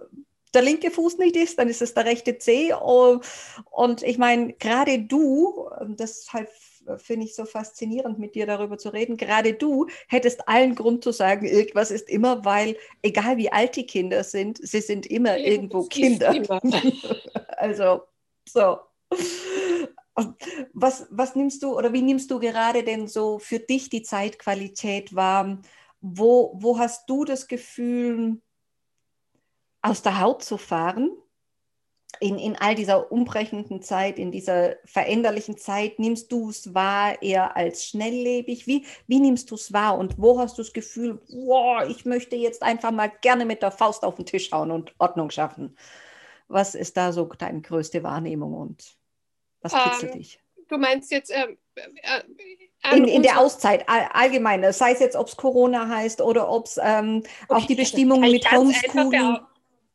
[0.53, 2.73] der linke Fuß nicht ist, dann ist es der rechte Zeh.
[2.73, 3.19] Oh,
[3.69, 6.49] und ich meine, gerade du, deshalb
[6.97, 11.11] finde ich so faszinierend, mit dir darüber zu reden, gerade du hättest allen Grund zu
[11.11, 15.51] sagen, irgendwas ist immer, weil egal wie alt die Kinder sind, sie sind immer ja,
[15.51, 16.33] irgendwo Kinder.
[16.33, 16.59] Immer.
[17.57, 18.01] also,
[18.47, 18.79] so.
[20.73, 25.15] Was, was nimmst du oder wie nimmst du gerade denn so für dich die Zeitqualität
[25.15, 25.59] wahr?
[26.01, 28.41] Wo, wo hast du das Gefühl,
[29.81, 31.11] aus der Haut zu fahren?
[32.19, 37.55] In, in all dieser umbrechenden Zeit, in dieser veränderlichen Zeit, nimmst du es wahr eher
[37.55, 38.67] als schnelllebig?
[38.67, 42.35] Wie, wie nimmst du es wahr und wo hast du das Gefühl, wow, ich möchte
[42.35, 45.75] jetzt einfach mal gerne mit der Faust auf den Tisch hauen und Ordnung schaffen?
[46.47, 48.97] Was ist da so deine größte Wahrnehmung und
[49.61, 50.39] was kitzelt ähm, dich?
[50.67, 55.37] Du meinst jetzt ähm, äh, in, in der Auszeit allgemein, sei es jetzt, ob es
[55.37, 59.39] Corona heißt oder ob es ähm, okay, auch die Bestimmungen mit Homeschooling.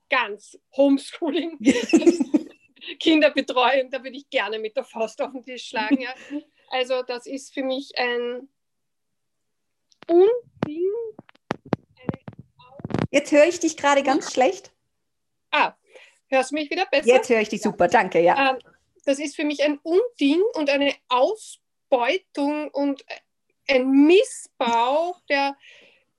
[0.08, 1.58] Ganz Homeschooling.
[3.00, 6.00] Kinderbetreuung, da würde ich gerne mit der Faust auf den Tisch schlagen.
[6.00, 6.14] Ja.
[6.70, 8.48] Also das ist für mich ein
[10.08, 10.92] Unding.
[13.10, 14.72] Jetzt höre ich dich gerade ganz schlecht.
[15.50, 15.74] Ah,
[16.28, 17.08] hörst du mich wieder besser?
[17.08, 18.50] Jetzt höre ich dich super, danke, ja.
[18.50, 18.58] Ähm,
[19.04, 23.04] das ist für mich ein Unding und eine Ausbeutung und
[23.68, 25.56] ein Missbrauch der,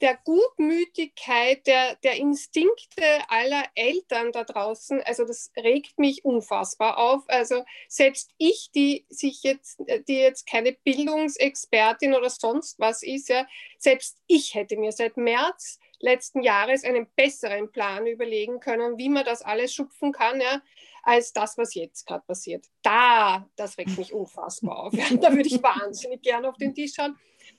[0.01, 5.01] der Gutmütigkeit, der, der Instinkte aller Eltern da draußen.
[5.03, 7.23] Also das regt mich unfassbar auf.
[7.27, 13.47] Also selbst ich, die sich jetzt, die jetzt keine Bildungsexpertin oder sonst was ist, ja,
[13.77, 19.25] selbst ich hätte mir seit März letzten Jahres einen besseren Plan überlegen können, wie man
[19.25, 20.39] das alles schupfen kann.
[20.39, 20.61] Ja
[21.07, 22.65] als das, was jetzt gerade passiert.
[22.83, 24.93] Da, das regt mich unfassbar auf.
[25.21, 27.17] da würde ich wahnsinnig gerne auf den Tisch schauen.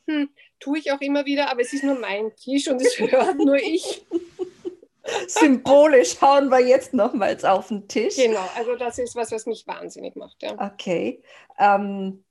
[0.09, 3.37] Hm, tue ich auch immer wieder, aber es ist nur mein Tisch und es hört
[3.37, 4.07] nur ich.
[5.27, 8.17] Symbolisch hauen wir jetzt nochmals auf den Tisch.
[8.17, 10.43] Genau, also das ist was, was mich wahnsinnig macht.
[10.43, 10.53] Ja.
[10.73, 11.23] Okay,
[11.59, 12.25] ähm,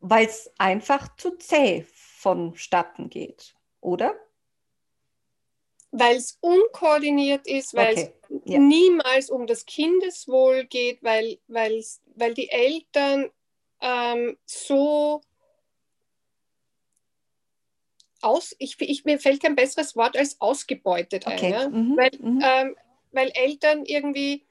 [0.00, 4.14] weil es einfach zu zäh vonstatten geht, oder?
[5.96, 8.12] weil es unkoordiniert ist, weil okay.
[8.28, 8.58] es ja.
[8.58, 13.30] niemals um das Kindeswohl geht, weil, weil die Eltern
[13.80, 15.20] ähm, so
[18.24, 21.46] aus, ich, ich, mir fällt kein besseres Wort als ausgebeutet okay.
[21.46, 21.68] ein, ja?
[21.68, 21.96] mhm.
[21.96, 22.42] Weil, mhm.
[22.44, 22.76] Ähm,
[23.12, 24.44] weil Eltern irgendwie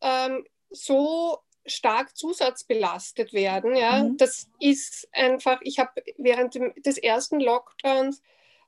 [0.00, 3.76] ähm, so stark zusatzbelastet werden.
[3.76, 4.04] Ja?
[4.04, 4.16] Mhm.
[4.16, 8.22] Das ist einfach, ich habe während des ersten Lockdowns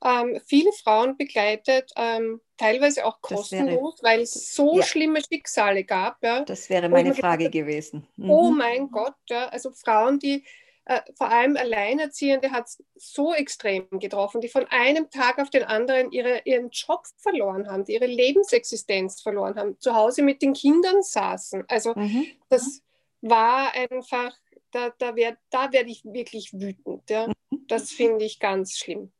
[0.05, 4.83] ähm, viele Frauen begleitet, ähm, teilweise auch kostenlos, wäre, weil es so ja.
[4.83, 6.22] schlimme Schicksale gab.
[6.22, 8.07] Ja, das wäre meine Frage gedacht, gewesen.
[8.16, 8.31] Mhm.
[8.31, 10.44] Oh mein Gott, ja, also Frauen, die
[10.85, 15.62] äh, vor allem Alleinerziehende hat es so extrem getroffen, die von einem Tag auf den
[15.62, 20.55] anderen ihre, ihren Job verloren haben, die ihre Lebensexistenz verloren haben, zu Hause mit den
[20.55, 21.64] Kindern saßen.
[21.68, 22.27] Also mhm.
[22.49, 22.83] das
[23.21, 24.37] war einfach,
[24.73, 27.09] da, da werde da werd ich wirklich wütend.
[27.09, 27.29] Ja.
[27.29, 27.66] Mhm.
[27.68, 29.12] Das finde ich ganz schlimm.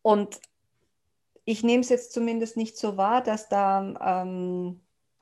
[0.00, 0.40] Und
[1.44, 4.80] ich nehme es jetzt zumindest nicht so wahr, dass da, ähm,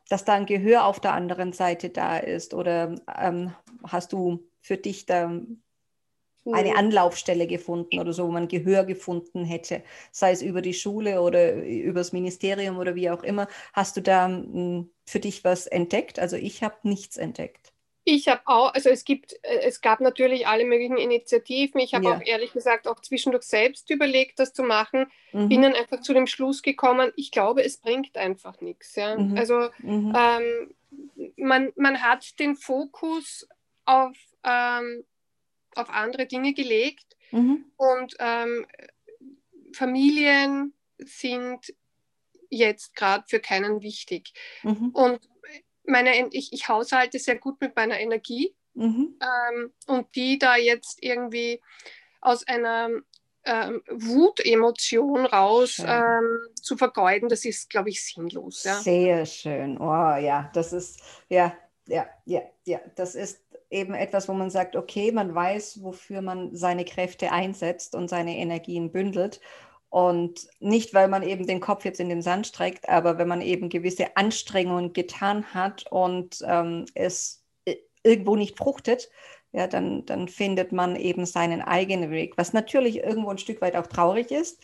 [0.08, 2.54] dass da ein Gehör auf der anderen Seite da ist.
[2.54, 5.30] Oder ähm, hast du für dich da
[6.52, 11.22] eine Anlaufstelle gefunden oder so, wo man Gehör gefunden hätte, sei es über die Schule
[11.22, 13.48] oder über das Ministerium oder wie auch immer.
[13.72, 16.18] Hast du da hm, für dich was entdeckt?
[16.18, 17.72] Also ich habe nichts entdeckt.
[18.06, 21.80] Ich habe auch, also es gibt, äh, es gab natürlich alle möglichen Initiativen.
[21.80, 22.16] Ich habe ja.
[22.16, 25.06] auch ehrlich gesagt auch zwischendurch selbst überlegt, das zu machen.
[25.32, 25.48] Mhm.
[25.48, 28.94] Bin dann einfach zu dem Schluss gekommen, ich glaube, es bringt einfach nichts.
[28.94, 29.16] Ja?
[29.16, 29.38] Mhm.
[29.38, 30.12] Also mhm.
[30.14, 30.74] Ähm,
[31.36, 33.48] man, man hat den Fokus
[33.86, 35.04] auf, ähm,
[35.76, 37.64] auf andere Dinge gelegt mhm.
[37.76, 38.66] und ähm,
[39.74, 41.74] Familien sind
[42.50, 44.32] jetzt gerade für keinen wichtig.
[44.62, 44.90] Mhm.
[44.92, 45.20] Und
[45.86, 49.18] meine, ich, ich haushalte sehr gut mit meiner Energie mhm.
[49.20, 51.60] ähm, und die da jetzt irgendwie
[52.20, 52.90] aus einer
[53.44, 58.64] ähm, Wutemotion raus ähm, zu vergeuden, das ist, glaube ich, sinnlos.
[58.64, 58.76] Ja.
[58.76, 59.78] Sehr schön.
[59.78, 61.54] Oh ja, das ist, ja,
[61.86, 63.43] ja, ja, ja, das ist
[63.74, 68.36] eben etwas, wo man sagt, okay, man weiß, wofür man seine Kräfte einsetzt und seine
[68.36, 69.40] Energien bündelt.
[69.90, 73.40] Und nicht, weil man eben den Kopf jetzt in den Sand streckt, aber wenn man
[73.40, 77.44] eben gewisse Anstrengungen getan hat und ähm, es
[78.02, 79.08] irgendwo nicht fruchtet,
[79.52, 83.76] ja, dann, dann findet man eben seinen eigenen Weg, was natürlich irgendwo ein Stück weit
[83.76, 84.60] auch traurig ist.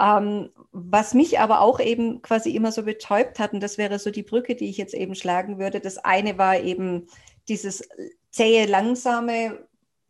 [0.00, 4.10] Ähm, was mich aber auch eben quasi immer so betäubt hat, und das wäre so
[4.10, 5.80] die Brücke, die ich jetzt eben schlagen würde.
[5.80, 7.08] Das eine war eben
[7.48, 7.88] dieses
[8.30, 9.66] zähe, langsame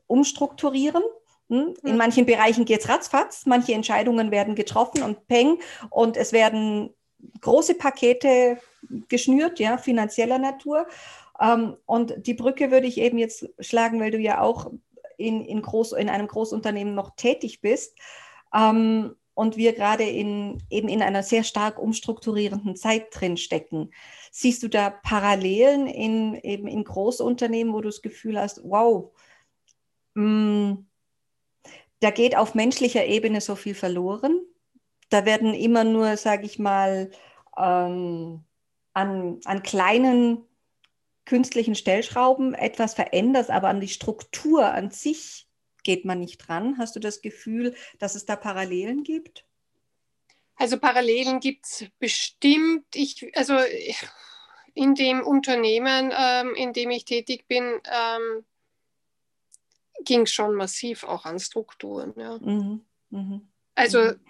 [0.07, 1.03] Umstrukturieren
[1.51, 1.75] hm?
[1.83, 1.97] In hm.
[1.97, 5.59] manchen Bereichen geht es ratzfatz, manche Entscheidungen werden getroffen und peng
[5.91, 6.95] und es werden
[7.41, 8.59] große Pakete
[9.09, 10.87] geschnürt, ja, finanzieller Natur.
[11.41, 14.71] Ähm, und die Brücke würde ich eben jetzt schlagen, weil du ja auch
[15.19, 17.99] in, in, Groß, in einem Großunternehmen noch tätig bist.
[18.55, 23.91] Ähm, und wir gerade in, eben in einer sehr stark umstrukturierenden Zeit drin stecken.
[24.31, 29.13] Siehst du da Parallelen in, eben in Großunternehmen, wo du das Gefühl hast, wow,
[30.15, 30.87] mh, mm,
[32.01, 34.41] da geht auf menschlicher Ebene so viel verloren?
[35.11, 37.11] Da werden immer nur, sage ich mal,
[37.59, 38.45] ähm,
[38.93, 40.45] an, an kleinen
[41.25, 45.49] künstlichen Stellschrauben etwas verändert, aber an die Struktur an sich
[45.83, 46.79] geht man nicht dran.
[46.79, 49.47] Hast du das Gefühl, dass es da Parallelen gibt?
[50.61, 52.85] Also Parallelen gibt es bestimmt.
[52.95, 53.57] Ich, also
[54.75, 58.45] in dem Unternehmen, ähm, in dem ich tätig bin, ähm,
[60.05, 62.13] ging es schon massiv auch an Strukturen.
[62.15, 62.37] Ja.
[62.37, 62.85] Mhm.
[63.09, 63.49] Mhm.
[63.75, 64.21] Also mhm.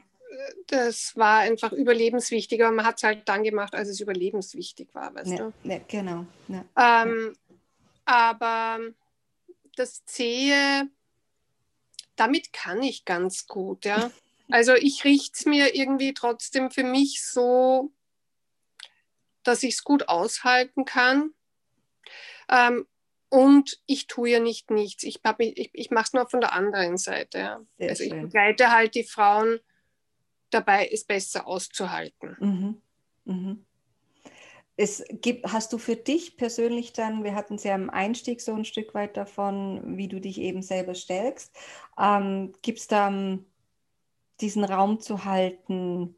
[0.68, 5.12] das war einfach überlebenswichtig, aber man hat es halt dann gemacht, als es überlebenswichtig war,
[5.12, 5.68] weißt ne, du?
[5.68, 6.26] Ne, genau.
[6.46, 7.36] Ne, ähm,
[8.04, 8.78] aber
[9.74, 10.88] das Zähe,
[12.14, 14.12] damit kann ich ganz gut, ja.
[14.52, 17.92] Also ich richte es mir irgendwie trotzdem für mich so,
[19.42, 21.30] dass ich es gut aushalten kann.
[22.48, 22.86] Ähm,
[23.28, 25.04] und ich tue ja nicht nichts.
[25.04, 27.38] Ich, ich, ich mache es nur von der anderen Seite.
[27.38, 27.60] Ja.
[27.80, 29.60] Also ich begleite halt die Frauen
[30.50, 32.36] dabei, es besser auszuhalten.
[32.40, 32.82] Mhm.
[33.24, 33.64] Mhm.
[34.76, 38.54] Es gibt, hast du für dich persönlich dann, wir hatten es ja im Einstieg so
[38.54, 41.54] ein Stück weit davon, wie du dich eben selber stärkst,
[41.98, 43.44] ähm, gibt es da um,
[44.40, 46.16] diesen Raum zu halten?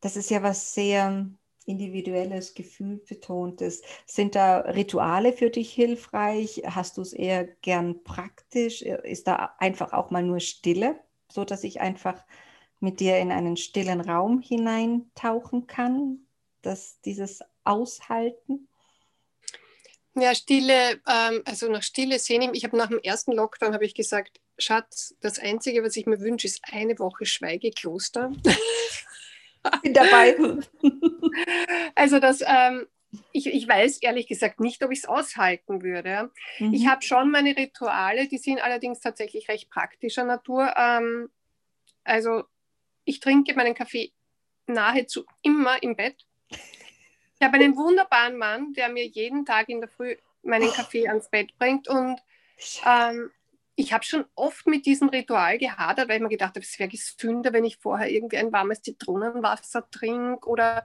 [0.00, 1.28] Das ist ja was sehr
[1.68, 3.82] individuelles, gefühlbetontes.
[4.06, 6.62] Sind da Rituale für dich hilfreich?
[6.66, 8.82] Hast du es eher gern praktisch?
[8.82, 10.98] Ist da einfach auch mal nur Stille,
[11.30, 12.24] so dass ich einfach
[12.80, 16.20] mit dir in einen stillen Raum hineintauchen kann?
[16.62, 18.68] Dass dieses Aushalten?
[20.14, 23.94] Ja, Stille, ähm, also nach Stille sehen, ich habe nach dem ersten Lockdown habe ich
[23.94, 28.32] gesagt, Schatz, das Einzige, was ich mir wünsche, ist eine Woche Schweigekloster.
[29.82, 30.36] Bin dabei.
[31.94, 32.86] also das, ähm,
[33.32, 36.30] ich, ich weiß ehrlich gesagt nicht, ob ich es aushalten würde.
[36.58, 36.74] Mhm.
[36.74, 40.74] Ich habe schon meine Rituale, die sind allerdings tatsächlich recht praktischer Natur.
[40.76, 41.30] Ähm,
[42.04, 42.44] also
[43.04, 44.12] ich trinke meinen Kaffee
[44.66, 46.26] nahezu immer im Bett.
[46.50, 51.30] Ich habe einen wunderbaren Mann, der mir jeden Tag in der Früh meinen Kaffee ans
[51.30, 52.20] Bett bringt und
[52.84, 53.30] ähm,
[53.78, 56.88] ich habe schon oft mit diesem Ritual gehadert, weil ich mir gedacht habe, es wäre
[56.88, 60.84] gesünder, wenn ich vorher irgendwie ein warmes Zitronenwasser trinke oder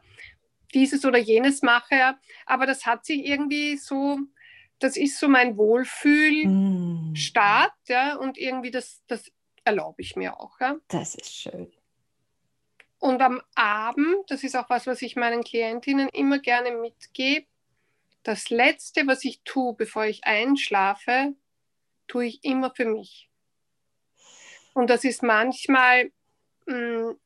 [0.76, 2.16] dieses oder jenes mache.
[2.46, 4.20] Aber das hat sich irgendwie so,
[4.78, 7.92] das ist so mein Wohlfühlstart, mm.
[7.92, 9.32] ja, und irgendwie das, das
[9.64, 10.60] erlaube ich mir auch.
[10.60, 10.76] Ja.
[10.90, 11.74] Das ist schön.
[13.00, 17.48] Und am Abend, das ist auch was, was ich meinen Klientinnen immer gerne mitgebe,
[18.22, 21.34] das Letzte, was ich tue, bevor ich einschlafe,
[22.08, 23.30] tue ich immer für mich.
[24.74, 26.12] Und das ist manchmal,
[26.66, 27.20] mh, hm,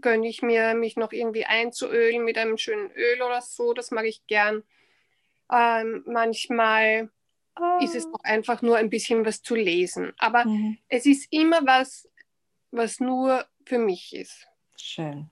[0.00, 4.04] gönne ich mir, mich noch irgendwie einzuölen mit einem schönen Öl oder so, das mag
[4.04, 4.62] ich gern.
[5.50, 7.10] Ähm, manchmal
[7.58, 7.78] oh.
[7.84, 10.12] ist es auch einfach nur ein bisschen was zu lesen.
[10.18, 10.78] Aber mhm.
[10.88, 12.08] es ist immer was,
[12.70, 14.46] was nur für mich ist.
[14.76, 15.30] Schön.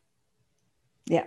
[1.09, 1.27] Ja.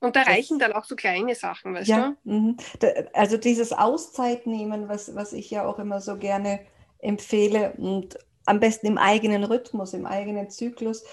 [0.00, 2.30] Und da reichen dann auch so kleine Sachen, weißt ja, du?
[2.30, 2.56] Mhm.
[2.80, 6.60] Da, also dieses Auszeitnehmen, was, was ich ja auch immer so gerne
[6.98, 11.04] empfehle und am besten im eigenen Rhythmus, im eigenen Zyklus.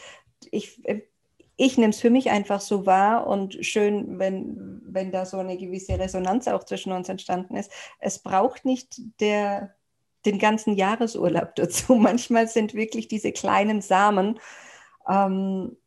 [0.51, 1.01] Ich, äh,
[1.55, 5.57] ich nehme es für mich einfach so wahr und schön, wenn, wenn da so eine
[5.57, 7.71] gewisse Resonanz auch zwischen uns entstanden ist.
[7.99, 9.75] Es braucht nicht der,
[10.25, 11.95] den ganzen Jahresurlaub dazu.
[11.95, 14.39] Manchmal sind wirklich diese kleinen Samen
[15.07, 15.77] ähm,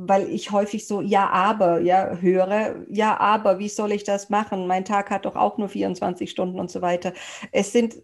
[0.00, 4.66] weil ich häufig so ja aber ja höre ja aber wie soll ich das machen?
[4.66, 7.12] Mein Tag hat doch auch nur 24 Stunden und so weiter.
[7.52, 7.96] Es sind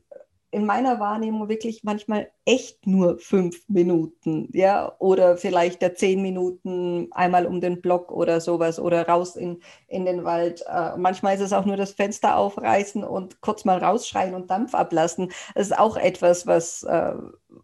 [0.51, 7.09] in meiner Wahrnehmung wirklich manchmal echt nur fünf Minuten, ja, oder vielleicht der zehn Minuten
[7.13, 10.63] einmal um den Block oder sowas oder raus in, in den Wald.
[10.67, 14.75] Äh, manchmal ist es auch nur das Fenster aufreißen und kurz mal rausschreien und Dampf
[14.75, 15.33] ablassen.
[15.55, 17.15] Das ist auch etwas, was, äh,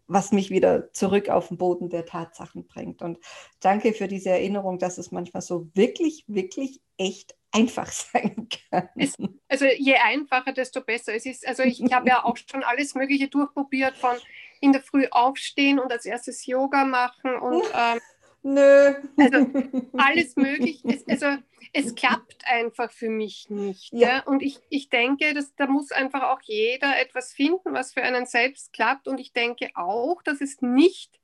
[0.07, 3.03] was mich wieder zurück auf den Boden der Tatsachen bringt.
[3.03, 3.19] Und
[3.59, 8.89] danke für diese Erinnerung, dass es manchmal so wirklich, wirklich echt einfach sein kann.
[8.95, 9.15] Es,
[9.47, 11.13] also je einfacher, desto besser.
[11.13, 14.15] Es ist, also ich, ich habe ja auch schon alles Mögliche durchprobiert, von
[14.61, 17.99] in der Früh aufstehen und als erstes Yoga machen und ähm,
[18.43, 18.95] Nö.
[19.17, 19.47] Also
[19.93, 20.83] alles möglich.
[20.85, 21.41] Es, also
[21.73, 23.93] es klappt einfach für mich nicht.
[23.93, 24.07] Ja.
[24.07, 24.19] ja?
[24.23, 28.25] Und ich, ich denke, dass, da muss einfach auch jeder etwas finden, was für einen
[28.25, 29.07] selbst klappt.
[29.07, 31.19] Und ich denke auch, dass es nicht,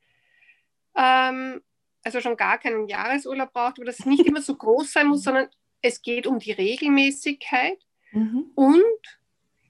[0.96, 1.62] ähm,
[2.04, 5.24] also schon gar keinen Jahresurlaub braucht, aber dass es nicht immer so groß sein muss,
[5.24, 5.48] sondern
[5.82, 7.80] es geht um die Regelmäßigkeit
[8.12, 8.52] mhm.
[8.56, 9.20] und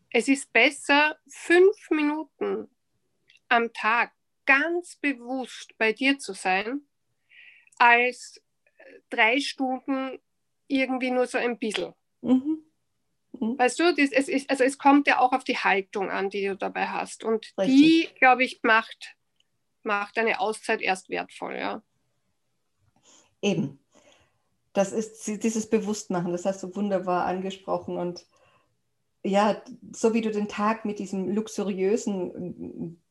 [0.10, 2.70] es ist besser, fünf Minuten
[3.50, 4.14] am Tag
[4.46, 6.82] ganz bewusst bei dir zu sein,
[7.78, 8.42] als
[9.10, 10.20] drei Stunden
[10.68, 11.94] irgendwie nur so ein bisschen.
[12.22, 12.64] Mhm.
[13.40, 13.60] Mhm.
[13.60, 16.46] Weißt du, das, es, ist, also es kommt ja auch auf die Haltung an, die
[16.46, 17.24] du dabei hast.
[17.24, 17.68] Und Richtig.
[17.68, 19.16] die, glaube ich, macht,
[19.84, 21.84] macht eine Auszeit erst wertvoll, ja.
[23.42, 23.80] Eben.
[24.74, 27.98] Das ist dieses Bewusstmachen, das hast du wunderbar angesprochen.
[27.98, 28.26] Und
[29.24, 33.02] ja, so wie du den Tag mit diesem luxuriösen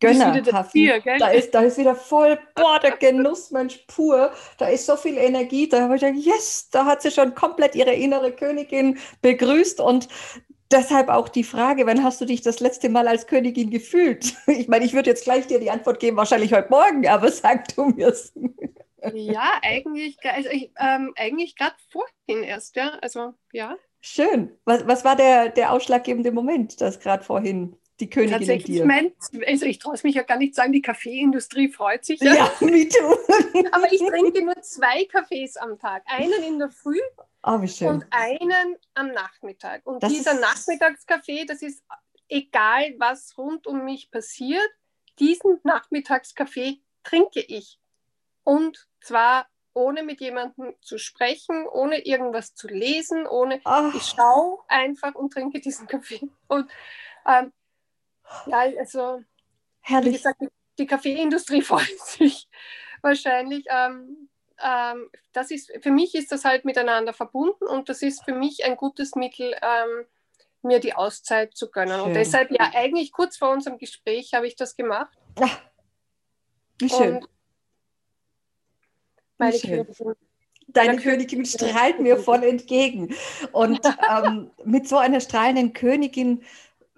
[0.00, 0.74] Gönnerhaft.
[1.18, 4.32] Da ist, da ist wieder voll, boah, der Genussmensch pur.
[4.58, 5.68] Da ist so viel Energie.
[5.68, 10.08] Da habe ich gedacht, yes, da hat sie schon komplett ihre innere Königin begrüßt und
[10.70, 14.34] deshalb auch die Frage, wann hast du dich das letzte Mal als Königin gefühlt?
[14.46, 17.68] Ich meine, ich würde jetzt gleich dir die Antwort geben, wahrscheinlich heute Morgen, aber sag
[17.74, 18.32] du mir's.
[19.14, 22.98] Ja, eigentlich, also ähm, eigentlich gerade vorhin erst, ja.
[23.00, 23.76] Also, ja.
[24.00, 24.56] Schön.
[24.64, 28.86] Was, was war der, der ausschlaggebende Moment, das gerade vorhin die Königin Tatsächlich, dir.
[28.86, 29.12] Mein,
[29.46, 32.20] also ich traue es mich ja gar nicht sagen, die Kaffeeindustrie freut sich.
[32.20, 33.16] Ja, ja me too.
[33.72, 36.02] Aber ich trinke nur zwei Kaffees am Tag.
[36.06, 36.98] Einen in der Früh
[37.42, 39.86] oh, und einen am Nachmittag.
[39.86, 41.82] Und das dieser Nachmittagskaffee, das ist
[42.28, 44.68] egal, was rund um mich passiert,
[45.18, 47.78] diesen Nachmittagskaffee trinke ich.
[48.44, 53.90] Und zwar ohne mit jemandem zu sprechen, ohne irgendwas zu lesen, ohne oh.
[53.94, 56.28] ich schaue einfach und trinke diesen Kaffee.
[56.48, 56.70] Und
[57.26, 57.52] ähm,
[58.46, 59.22] ja, also
[59.80, 60.12] Herrlich.
[60.12, 60.42] wie gesagt,
[60.78, 62.48] die Kaffeeindustrie freut sich
[63.02, 63.64] wahrscheinlich.
[63.70, 64.28] Ähm,
[64.62, 68.64] ähm, das ist, für mich ist das halt miteinander verbunden und das ist für mich
[68.64, 70.06] ein gutes Mittel, ähm,
[70.62, 71.98] mir die Auszeit zu gönnen.
[71.98, 72.08] Schön.
[72.08, 75.16] Und deshalb, ja, eigentlich kurz vor unserem Gespräch habe ich das gemacht.
[75.40, 75.60] Ach,
[76.78, 77.16] wie schön.
[77.16, 77.28] Und
[79.38, 79.86] meine schön.
[79.86, 80.16] Königin,
[80.72, 83.14] Deine Königin strahlt mir voll entgegen.
[83.52, 86.42] Und ähm, mit so einer strahlenden Königin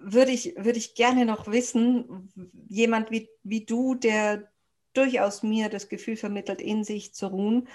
[0.03, 2.31] würde ich, würde ich gerne noch wissen,
[2.67, 4.49] jemand wie, wie du, der
[4.93, 7.67] durchaus mir das Gefühl vermittelt, in sich zu ruhen,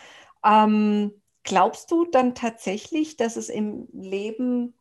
[0.44, 1.12] ähm,
[1.42, 4.74] glaubst du dann tatsächlich, dass es im Leben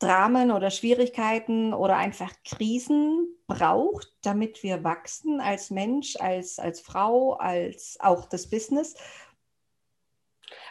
[0.00, 7.34] Dramen oder Schwierigkeiten oder einfach Krisen braucht, damit wir wachsen als Mensch, als, als Frau,
[7.34, 8.94] als auch das Business?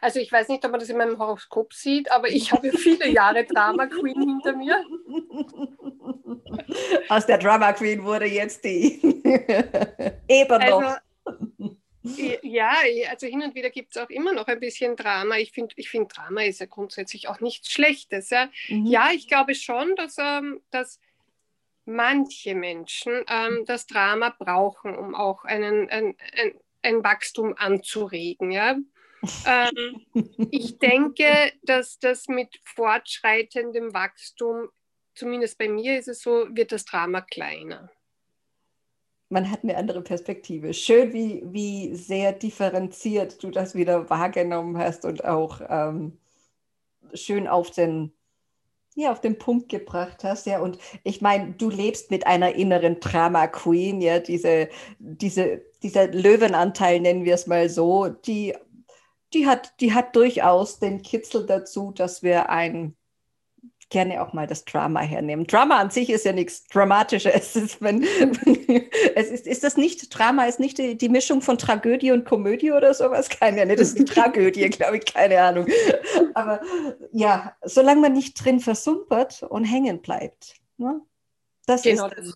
[0.02, 3.08] Also ich weiß nicht, ob man das in meinem Horoskop sieht, aber ich habe viele
[3.10, 4.84] Jahre Drama Queen hinter mir.
[7.10, 9.02] Aus der Drama Queen wurde jetzt die
[10.28, 10.98] eben also, noch.
[12.42, 12.74] Ja,
[13.10, 15.38] also hin und wieder gibt es auch immer noch ein bisschen Drama.
[15.38, 18.30] Ich finde, ich find, Drama ist ja grundsätzlich auch nichts Schlechtes.
[18.30, 18.86] Ja, mhm.
[18.86, 21.00] ja ich glaube schon, dass, ähm, dass
[21.86, 28.52] manche Menschen ähm, das Drama brauchen, um auch einen, ein, ein, ein Wachstum anzuregen.
[28.52, 28.76] Ja?
[29.46, 30.02] Ähm,
[30.52, 34.70] ich denke, dass das mit fortschreitendem Wachstum,
[35.16, 37.90] zumindest bei mir ist es so, wird das Drama kleiner.
[39.30, 40.74] Man hat eine andere Perspektive.
[40.74, 46.20] Schön, wie, wie sehr differenziert du das wieder wahrgenommen hast und auch ähm,
[47.16, 48.14] schön auf den,
[48.96, 50.46] ja, auf den Punkt gebracht hast.
[50.46, 56.08] Ja, und ich meine, du lebst mit einer inneren Drama Queen, ja, diese, diese, dieser
[56.10, 58.54] Löwenanteil, nennen wir es mal so, die
[59.34, 62.96] die hat, die hat durchaus den Kitzel dazu, dass wir ein
[63.90, 65.46] gerne auch mal das Drama hernehmen.
[65.46, 67.34] Drama an sich ist ja nichts Dramatisches.
[67.36, 68.04] Es ist, wenn,
[69.16, 72.72] es ist, ist das nicht, Drama ist nicht die, die, Mischung von Tragödie und Komödie
[72.72, 73.30] oder sowas?
[73.30, 75.68] Keine Ahnung, das ist die Tragödie, glaube ich, keine Ahnung.
[76.34, 76.60] Aber
[77.12, 80.56] ja, solange man nicht drin versumpert und hängen bleibt.
[80.78, 81.02] Ne?
[81.68, 82.34] Das genau ist, das.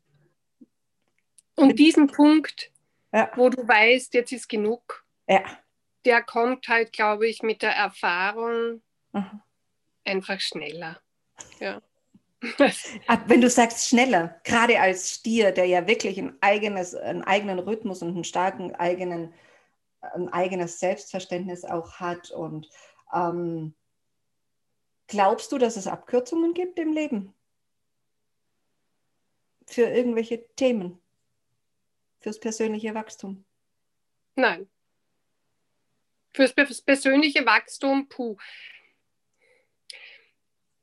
[1.56, 2.72] Und diesen Punkt,
[3.12, 3.32] ja.
[3.36, 5.04] wo du weißt, jetzt ist genug.
[5.28, 5.42] Ja
[6.08, 9.42] der kommt halt, glaube ich, mit der Erfahrung mhm.
[10.06, 11.02] einfach schneller.
[11.60, 11.82] Ja.
[13.26, 18.02] Wenn du sagst schneller, gerade als Stier, der ja wirklich ein eigenes, einen eigenen Rhythmus
[18.02, 19.34] und einen starken eigenen,
[20.00, 22.70] ein eigenes Selbstverständnis auch hat und
[23.14, 23.76] ähm,
[25.08, 27.34] glaubst du, dass es Abkürzungen gibt im Leben?
[29.66, 31.02] Für irgendwelche Themen?
[32.22, 33.44] Fürs persönliche Wachstum?
[34.36, 34.70] Nein.
[36.38, 38.38] Fürs persönliche Wachstum, puh.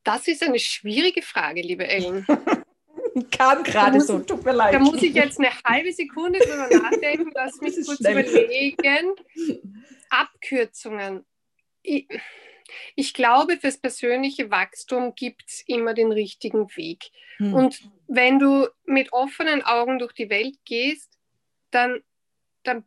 [0.02, 2.26] Das ist eine schwierige Frage, liebe Ellen.
[3.30, 4.74] Kam gerade so, tut mir leid.
[4.74, 8.26] Da muss ich jetzt eine halbe Sekunde drüber nachdenken, lass mich kurz schnell.
[8.28, 9.12] überlegen.
[10.10, 11.24] Abkürzungen.
[11.82, 12.08] Ich,
[12.96, 17.10] ich glaube, fürs persönliche Wachstum gibt es immer den richtigen Weg.
[17.36, 17.54] Hm.
[17.54, 21.16] Und wenn du mit offenen Augen durch die Welt gehst,
[21.70, 22.02] dann,
[22.64, 22.84] dann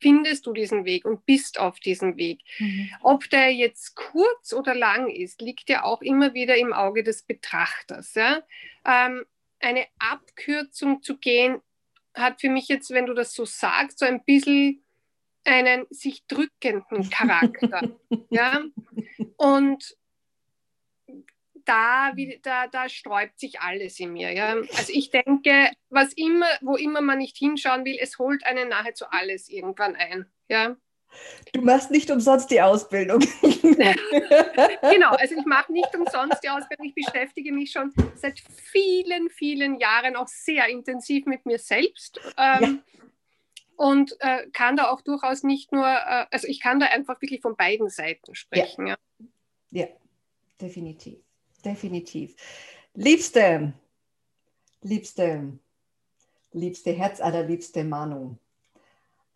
[0.00, 2.40] findest du diesen Weg und bist auf diesem Weg.
[2.58, 2.90] Mhm.
[3.00, 7.22] Ob der jetzt kurz oder lang ist, liegt ja auch immer wieder im Auge des
[7.22, 8.14] Betrachters.
[8.14, 8.42] Ja?
[8.84, 9.24] Ähm,
[9.60, 11.60] eine Abkürzung zu gehen,
[12.14, 14.82] hat für mich jetzt, wenn du das so sagst, so ein bisschen
[15.44, 17.96] einen sich drückenden Charakter.
[18.30, 18.64] ja?
[19.36, 19.96] Und
[21.66, 24.32] da, wie, da, da sträubt sich alles in mir.
[24.32, 24.54] Ja?
[24.76, 29.04] Also ich denke, was immer, wo immer man nicht hinschauen will, es holt einen nahezu
[29.10, 30.26] alles irgendwann ein.
[30.48, 30.76] Ja?
[31.52, 33.20] Du machst nicht umsonst die Ausbildung.
[33.42, 36.86] genau, also ich mache nicht umsonst die Ausbildung.
[36.86, 42.20] Ich beschäftige mich schon seit vielen, vielen Jahren auch sehr intensiv mit mir selbst.
[42.36, 42.78] Ähm, ja.
[43.76, 47.42] Und äh, kann da auch durchaus nicht nur, äh, also ich kann da einfach wirklich
[47.42, 48.86] von beiden Seiten sprechen.
[48.86, 48.96] Ja,
[49.70, 49.80] ja.
[49.82, 49.86] ja
[50.60, 51.25] definitiv
[51.66, 52.36] definitiv.
[52.94, 53.74] Liebste,
[54.82, 55.58] liebste,
[56.52, 58.36] liebste Herz allerliebste Manu,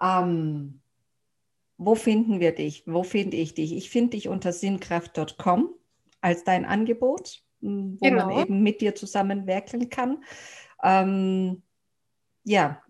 [0.01, 0.81] ähm,
[1.77, 2.85] wo finden wir dich?
[2.87, 3.75] Wo finde ich dich?
[3.75, 5.75] Ich finde dich unter sinnkraft.com
[6.21, 8.27] als dein Angebot, wo genau.
[8.27, 10.23] man eben mit dir zusammenwerkeln kann.
[10.83, 11.63] Ähm,
[12.45, 12.83] ja,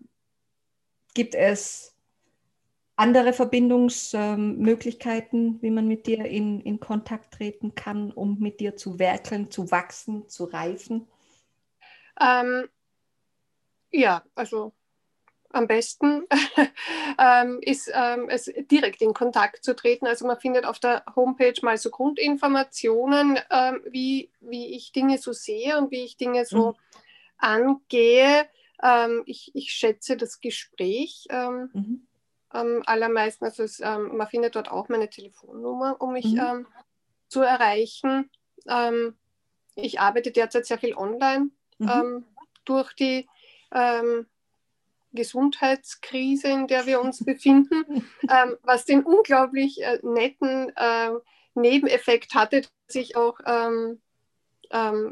[1.13, 1.90] gibt es
[3.01, 8.99] andere Verbindungsmöglichkeiten, wie man mit dir in, in Kontakt treten kann, um mit dir zu
[8.99, 11.07] werkeln, zu wachsen, zu reifen?
[12.19, 12.69] Ähm,
[13.89, 14.73] ja, also
[15.49, 16.27] am besten
[17.17, 20.05] ähm, ist ähm, es direkt in Kontakt zu treten.
[20.05, 25.33] Also man findet auf der Homepage mal so Grundinformationen, ähm, wie, wie ich Dinge so
[25.33, 26.75] sehe und wie ich Dinge so mhm.
[27.39, 28.47] angehe.
[28.83, 31.25] Ähm, ich, ich schätze das Gespräch.
[31.31, 32.07] Ähm, mhm
[32.53, 33.45] am allermeisten.
[33.45, 36.39] Also es, ähm, man findet dort auch meine Telefonnummer, um mich mhm.
[36.39, 36.67] ähm,
[37.27, 38.29] zu erreichen.
[38.67, 39.15] Ähm,
[39.75, 41.49] ich arbeite derzeit sehr viel online
[41.79, 41.89] mhm.
[41.89, 42.25] Ähm,
[42.65, 43.27] durch die
[43.73, 44.27] ähm,
[45.13, 51.11] Gesundheitskrise, in der wir uns befinden, ähm, was den unglaublich äh, netten äh,
[51.55, 53.39] Nebeneffekt hatte, dass ich auch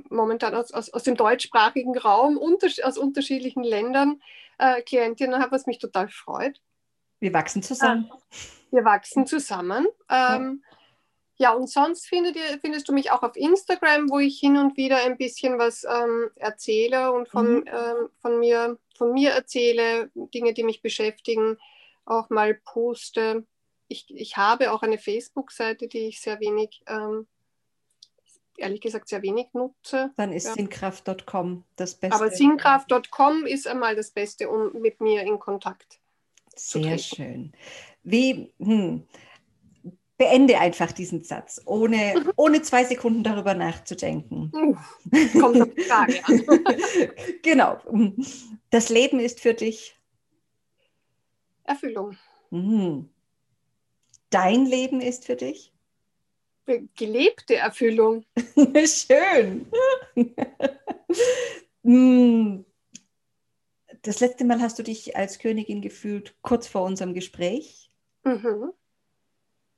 [0.09, 4.21] momentan aus, aus, aus dem deutschsprachigen Raum unter, aus unterschiedlichen Ländern
[4.57, 6.61] äh, Klientinnen habe, was mich total freut.
[7.19, 8.09] Wir wachsen zusammen.
[8.71, 9.87] Wir wachsen zusammen.
[10.09, 10.63] Ähm,
[11.37, 11.51] ja.
[11.51, 11.53] ja.
[11.53, 14.97] und sonst findet ihr, findest du mich auch auf Instagram, wo ich hin und wieder
[14.97, 17.65] ein bisschen was ähm, erzähle und von, mhm.
[17.67, 21.57] ähm, von, mir, von mir erzähle, Dinge, die mich beschäftigen,
[22.05, 23.45] auch mal poste.
[23.87, 27.27] Ich, ich habe auch eine Facebook-Seite, die ich sehr wenig, ähm,
[28.55, 30.11] ehrlich gesagt, sehr wenig nutze.
[30.15, 30.53] Dann ist ja.
[30.53, 32.15] sinnkraft.com das Beste.
[32.15, 35.98] Aber sinnkraft.com ist einmal das Beste, um mit mir in Kontakt
[36.59, 37.53] sehr schön.
[38.03, 39.03] Wie, hm,
[40.17, 42.33] beende einfach diesen Satz, ohne, mhm.
[42.35, 44.51] ohne zwei Sekunden darüber nachzudenken.
[45.39, 46.43] kommt auf die Frage an.
[47.41, 47.77] genau.
[48.69, 49.95] Das Leben ist für dich
[51.63, 52.17] Erfüllung.
[52.49, 53.09] Mhm.
[54.29, 55.71] Dein Leben ist für dich?
[56.95, 58.25] Gelebte Erfüllung.
[58.85, 59.67] Schön.
[64.01, 67.91] Das letzte Mal hast du dich als Königin gefühlt, kurz vor unserem Gespräch.
[68.23, 68.71] Mhm.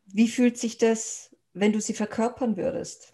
[0.06, 3.14] Wie fühlt sich das, wenn du sie verkörpern würdest?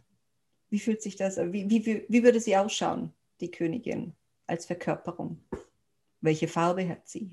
[0.69, 4.13] Wie fühlt sich das, wie, wie, wie würde sie ausschauen, die Königin,
[4.47, 5.41] als Verkörperung?
[6.19, 7.31] Welche Farbe hat sie?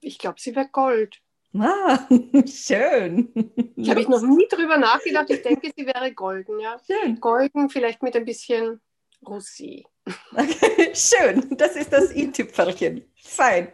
[0.00, 1.20] Ich glaube, sie wäre Gold.
[1.54, 2.06] Ah,
[2.46, 3.32] schön.
[3.76, 5.30] Ich habe ich noch nie drüber nachgedacht.
[5.30, 6.78] Ich denke, sie wäre golden, ja.
[6.86, 7.20] Schön.
[7.20, 8.80] Golden, vielleicht mit ein bisschen
[9.24, 9.84] Rosé.
[10.32, 13.10] Okay, schön, das ist das i-Tüpfelchen.
[13.16, 13.72] Fein.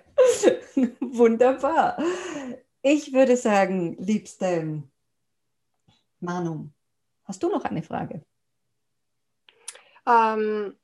[1.01, 1.99] Wunderbar.
[2.83, 4.83] Ich würde sagen, liebste
[6.21, 6.71] Manu,
[7.25, 8.23] hast du noch eine Frage?
[10.07, 10.77] Ähm,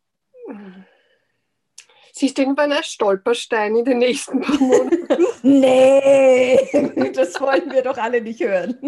[2.12, 5.26] siehst du irgendwann ein Stolperstein in den nächsten paar Monaten?
[5.42, 8.78] nee, das wollen wir doch alle nicht hören.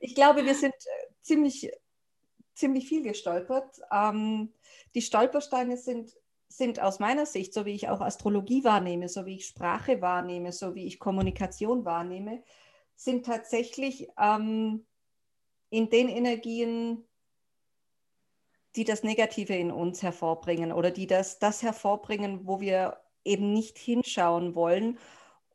[0.00, 0.74] ich glaube, wir sind
[1.22, 1.70] ziemlich
[2.58, 3.80] ziemlich viel gestolpert.
[3.92, 4.52] Ähm,
[4.94, 6.12] die Stolpersteine sind,
[6.48, 10.52] sind aus meiner Sicht, so wie ich auch Astrologie wahrnehme, so wie ich Sprache wahrnehme,
[10.52, 12.42] so wie ich Kommunikation wahrnehme,
[12.96, 14.84] sind tatsächlich ähm,
[15.70, 17.04] in den Energien,
[18.76, 23.78] die das Negative in uns hervorbringen oder die das, das hervorbringen, wo wir eben nicht
[23.78, 24.98] hinschauen wollen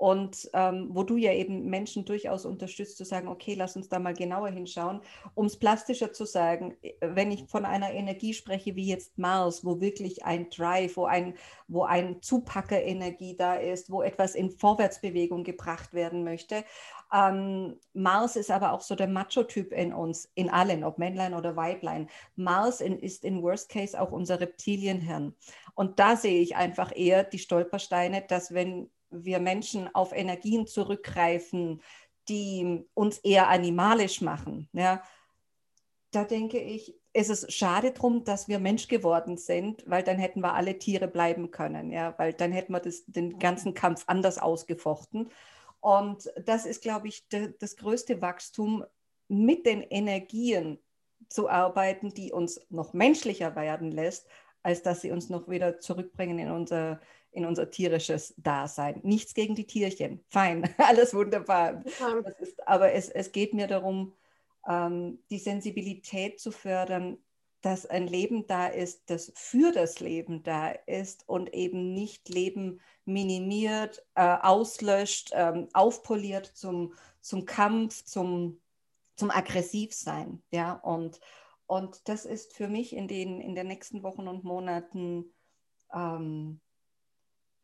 [0.04, 4.00] und ähm, wo du ja eben Menschen durchaus unterstützt, zu sagen, okay, lass uns da
[4.00, 5.00] mal genauer hinschauen.
[5.34, 9.80] Um es plastischer zu sagen, wenn ich von einer Energie spreche wie jetzt Mars, wo
[9.80, 11.36] wirklich ein Drive, wo ein,
[11.70, 16.66] wo ein Zupackerenergie da ist, wo etwas in Vorwärtsbewegung gebracht werden möchte.
[17.14, 21.56] Ähm, Mars ist aber auch so der Macho-Typ in uns, in allen, ob Männlein oder
[21.56, 22.10] Weiblein.
[22.36, 25.34] Mars in, ist in Worst Case auch unser Reptilienhirn.
[25.76, 31.82] Und da sehe ich einfach eher die Stolpersteine, dass wenn wir Menschen auf Energien zurückgreifen,
[32.30, 34.70] die uns eher animalisch machen.
[34.74, 35.04] Ja,
[36.12, 40.42] da denke ich, ist es schade drum, dass wir Mensch geworden sind, weil dann hätten
[40.42, 44.38] wir alle Tiere bleiben können, ja, weil dann hätten wir das, den ganzen Kampf anders
[44.38, 45.30] ausgefochten.
[45.80, 48.86] Und das ist, glaube ich, de, das größte Wachstum,
[49.28, 50.80] mit den Energien
[51.30, 54.28] zu arbeiten, die uns noch menschlicher werden lässt,
[54.62, 57.00] als dass sie uns noch wieder zurückbringen in unser,
[57.34, 59.00] in unser tierisches Dasein.
[59.04, 61.84] Nichts gegen die Tierchen, fein, alles wunderbar.
[62.40, 64.14] Ist, aber es, es geht mir darum,
[64.68, 67.18] ähm, die Sensibilität zu fördern,
[67.64, 72.82] dass ein Leben da ist, das für das Leben da ist und eben nicht Leben
[73.06, 78.60] minimiert, äh, auslöscht, ähm, aufpoliert zum, zum Kampf, zum,
[79.16, 80.44] zum Aggressivsein.
[80.52, 80.74] Ja?
[80.74, 81.22] Und,
[81.66, 85.34] und das ist für mich in den, in den nächsten Wochen und Monaten
[85.94, 86.60] ähm,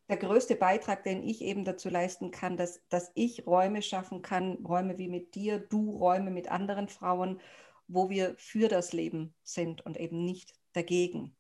[0.10, 4.56] der größte Beitrag, den ich eben dazu leisten kann, dass, dass ich Räume schaffen kann,
[4.66, 7.40] Räume wie mit dir, du Räume mit anderen Frauen,
[7.88, 11.36] wo wir für das Leben sind und eben nicht dagegen.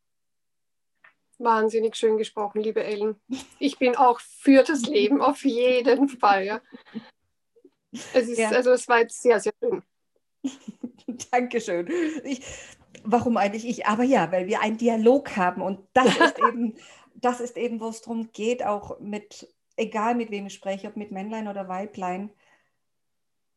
[1.39, 3.15] Wahnsinnig schön gesprochen, liebe Ellen.
[3.59, 6.45] Ich bin auch für das Leben auf jeden Fall.
[6.45, 6.61] Ja.
[7.91, 8.49] Es ist, ja.
[8.49, 9.81] also es war jetzt sehr, sehr schön.
[11.31, 11.89] Dankeschön.
[12.23, 12.41] Ich,
[13.03, 13.87] warum eigentlich ich?
[13.87, 16.75] Aber ja, weil wir einen Dialog haben und das ist eben
[17.21, 20.95] das ist eben, wo es darum geht, auch mit, egal mit wem ich spreche, ob
[20.95, 22.31] mit Männlein oder Weiblein,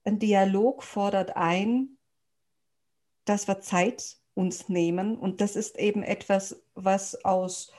[0.05, 1.97] ein Dialog fordert ein,
[3.25, 5.17] dass wir Zeit uns nehmen.
[5.17, 7.73] Und das ist eben etwas, was aus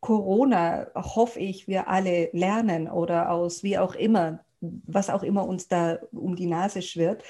[0.00, 5.68] Corona, hoffe ich, wir alle lernen oder aus wie auch immer, was auch immer uns
[5.68, 7.24] da um die Nase schwirrt.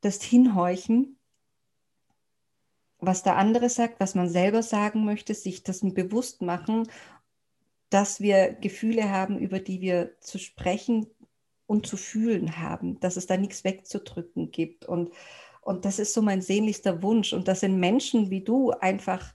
[0.00, 1.15] Das Hinhorchen
[2.98, 6.88] was der andere sagt, was man selber sagen möchte, sich das bewusst machen,
[7.90, 11.06] dass wir Gefühle haben, über die wir zu sprechen
[11.66, 14.86] und zu fühlen haben, dass es da nichts wegzudrücken gibt.
[14.86, 15.10] Und,
[15.60, 17.32] und das ist so mein sehnlichster Wunsch.
[17.32, 19.34] Und das sind Menschen wie du einfach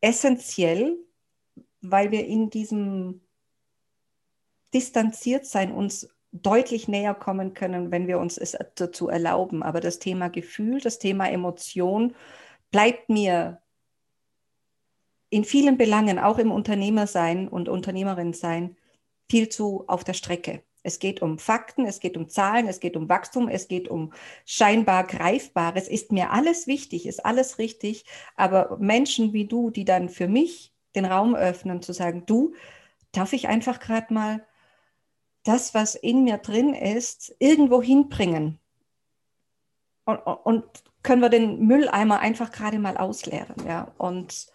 [0.00, 0.98] essentiell,
[1.80, 3.20] weil wir in diesem
[4.72, 9.62] Distanziertsein uns deutlich näher kommen können, wenn wir uns es dazu erlauben.
[9.62, 12.14] Aber das Thema Gefühl, das Thema Emotion,
[12.74, 13.62] bleibt mir
[15.30, 18.76] in vielen Belangen, auch im Unternehmersein und Unternehmerin sein,
[19.30, 20.64] viel zu auf der Strecke.
[20.82, 24.12] Es geht um Fakten, es geht um Zahlen, es geht um Wachstum, es geht um
[24.44, 25.86] scheinbar Greifbares.
[25.86, 28.06] Ist mir alles wichtig, ist alles richtig.
[28.34, 32.54] Aber Menschen wie du, die dann für mich den Raum öffnen, zu sagen, du,
[33.12, 34.44] darf ich einfach gerade mal
[35.44, 38.58] das, was in mir drin ist, irgendwo hinbringen?
[40.06, 40.64] Und, und
[41.04, 43.54] können wir den Mülleimer einfach gerade mal ausleeren.
[43.64, 43.94] Ja?
[43.98, 44.48] Und,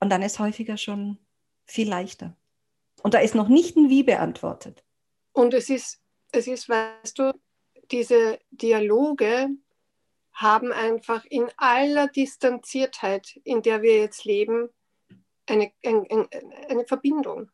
[0.00, 1.16] und dann ist häufiger schon
[1.64, 2.36] viel leichter.
[3.02, 4.84] Und da ist noch nicht ein Wie beantwortet.
[5.32, 7.32] Und es ist, es ist, weißt du,
[7.90, 9.48] diese Dialoge
[10.32, 14.68] haben einfach in aller Distanziertheit, in der wir jetzt leben,
[15.46, 16.28] eine, eine,
[16.68, 17.50] eine Verbindung.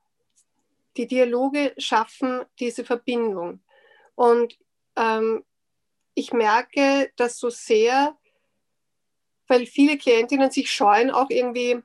[0.96, 3.60] Die Dialoge schaffen diese Verbindung.
[4.14, 4.58] Und
[4.96, 5.44] ähm,
[6.14, 8.16] ich merke das so sehr,
[9.46, 11.82] weil viele Klientinnen sich scheuen, auch irgendwie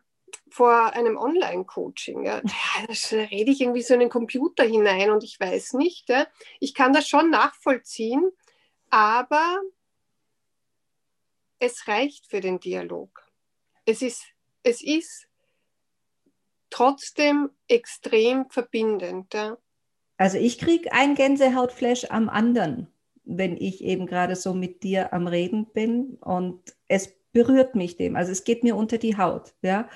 [0.49, 2.25] vor einem Online-Coaching.
[2.25, 2.41] Ja.
[2.41, 6.09] Da rede ich irgendwie so in den Computer hinein und ich weiß nicht.
[6.09, 6.27] Ja.
[6.59, 8.29] Ich kann das schon nachvollziehen,
[8.89, 9.59] aber
[11.59, 13.29] es reicht für den Dialog.
[13.85, 14.23] Es ist,
[14.63, 15.27] es ist
[16.69, 19.33] trotzdem extrem verbindend.
[19.33, 19.57] Ja.
[20.17, 22.91] Also ich kriege ein Gänsehautflash am anderen
[23.29, 28.15] wenn ich eben gerade so mit dir am Reden bin und es berührt mich dem.
[28.15, 29.53] Also es geht mir unter die Haut.
[29.61, 29.87] Ja,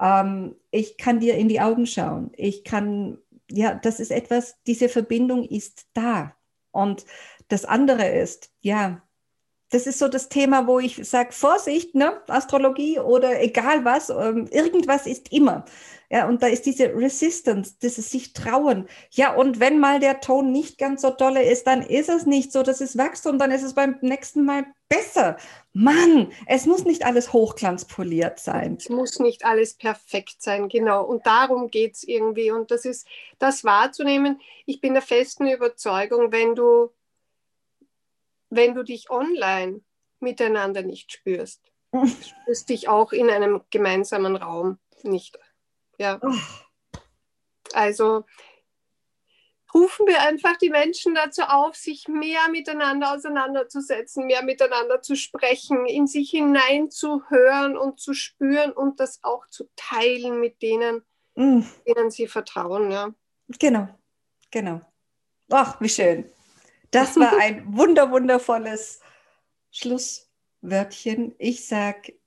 [0.00, 2.30] ähm, ich kann dir in die Augen schauen.
[2.36, 3.18] Ich kann,
[3.50, 4.56] ja, das ist etwas.
[4.66, 6.34] Diese Verbindung ist da.
[6.70, 7.04] Und
[7.48, 9.02] das andere ist, ja,
[9.70, 12.22] das ist so das Thema, wo ich sage, Vorsicht, ne?
[12.28, 15.64] Astrologie oder egal was, ähm, irgendwas ist immer.
[16.10, 18.88] Ja, und da ist diese Resistance, dieses sich trauen.
[19.10, 22.50] Ja, und wenn mal der Ton nicht ganz so dolle ist, dann ist es nicht
[22.50, 25.36] so, dass es wächst und dann ist es beim nächsten Mal besser.
[25.74, 28.76] Mann, es muss nicht alles hochglanzpoliert sein.
[28.78, 31.04] Es muss nicht alles perfekt sein, genau.
[31.04, 32.50] Und darum geht es irgendwie.
[32.52, 33.06] Und das ist,
[33.38, 34.40] das wahrzunehmen.
[34.64, 36.90] Ich bin der festen Überzeugung, wenn du,
[38.48, 39.82] wenn du dich online
[40.20, 45.38] miteinander nicht spürst, spürst dich auch in einem gemeinsamen Raum nicht.
[45.98, 46.20] Ja.
[47.74, 48.24] Also
[49.74, 55.86] rufen wir einfach die Menschen dazu auf, sich mehr miteinander auseinanderzusetzen, mehr miteinander zu sprechen,
[55.86, 61.02] in sich hineinzuhören und zu spüren und das auch zu teilen mit denen,
[61.34, 61.60] mm.
[61.86, 62.90] denen sie vertrauen.
[62.90, 63.12] Ja.
[63.58, 63.88] Genau,
[64.50, 64.80] genau.
[65.50, 66.30] Ach, wie schön.
[66.90, 69.00] Das war ein wunder, wundervolles
[69.70, 71.34] Schlusswörtchen.
[71.38, 72.17] Ich sage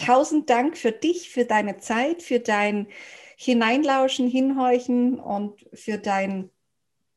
[0.00, 2.86] tausend Dank für dich, für deine Zeit, für dein
[3.36, 6.50] Hineinlauschen, Hinhorchen und für dein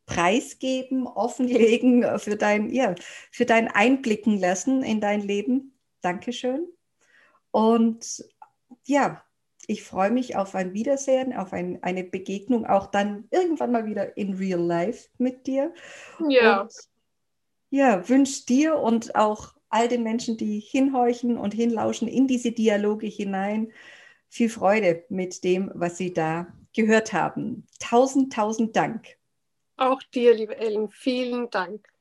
[0.06, 2.96] Preisgeben, offenlegen, für dein, ja,
[3.32, 5.78] für dein Einblicken lassen in dein Leben.
[6.02, 6.68] Dankeschön.
[7.52, 8.26] Und
[8.86, 9.24] ja,
[9.68, 14.18] ich freue mich auf ein Wiedersehen, auf ein, eine Begegnung, auch dann irgendwann mal wieder
[14.18, 15.74] in real life mit dir.
[16.28, 16.62] Ja.
[16.62, 16.74] Und,
[17.70, 23.08] ja, wünsche dir und auch all den Menschen, die hinhorchen und hinlauschen in diese Dialoge
[23.08, 23.72] hinein,
[24.30, 27.68] viel Freude mit dem, was sie da gehört haben.
[27.80, 29.18] Tausend, tausend Dank.
[29.78, 31.93] Auch dir, liebe Ellen, vielen Dank.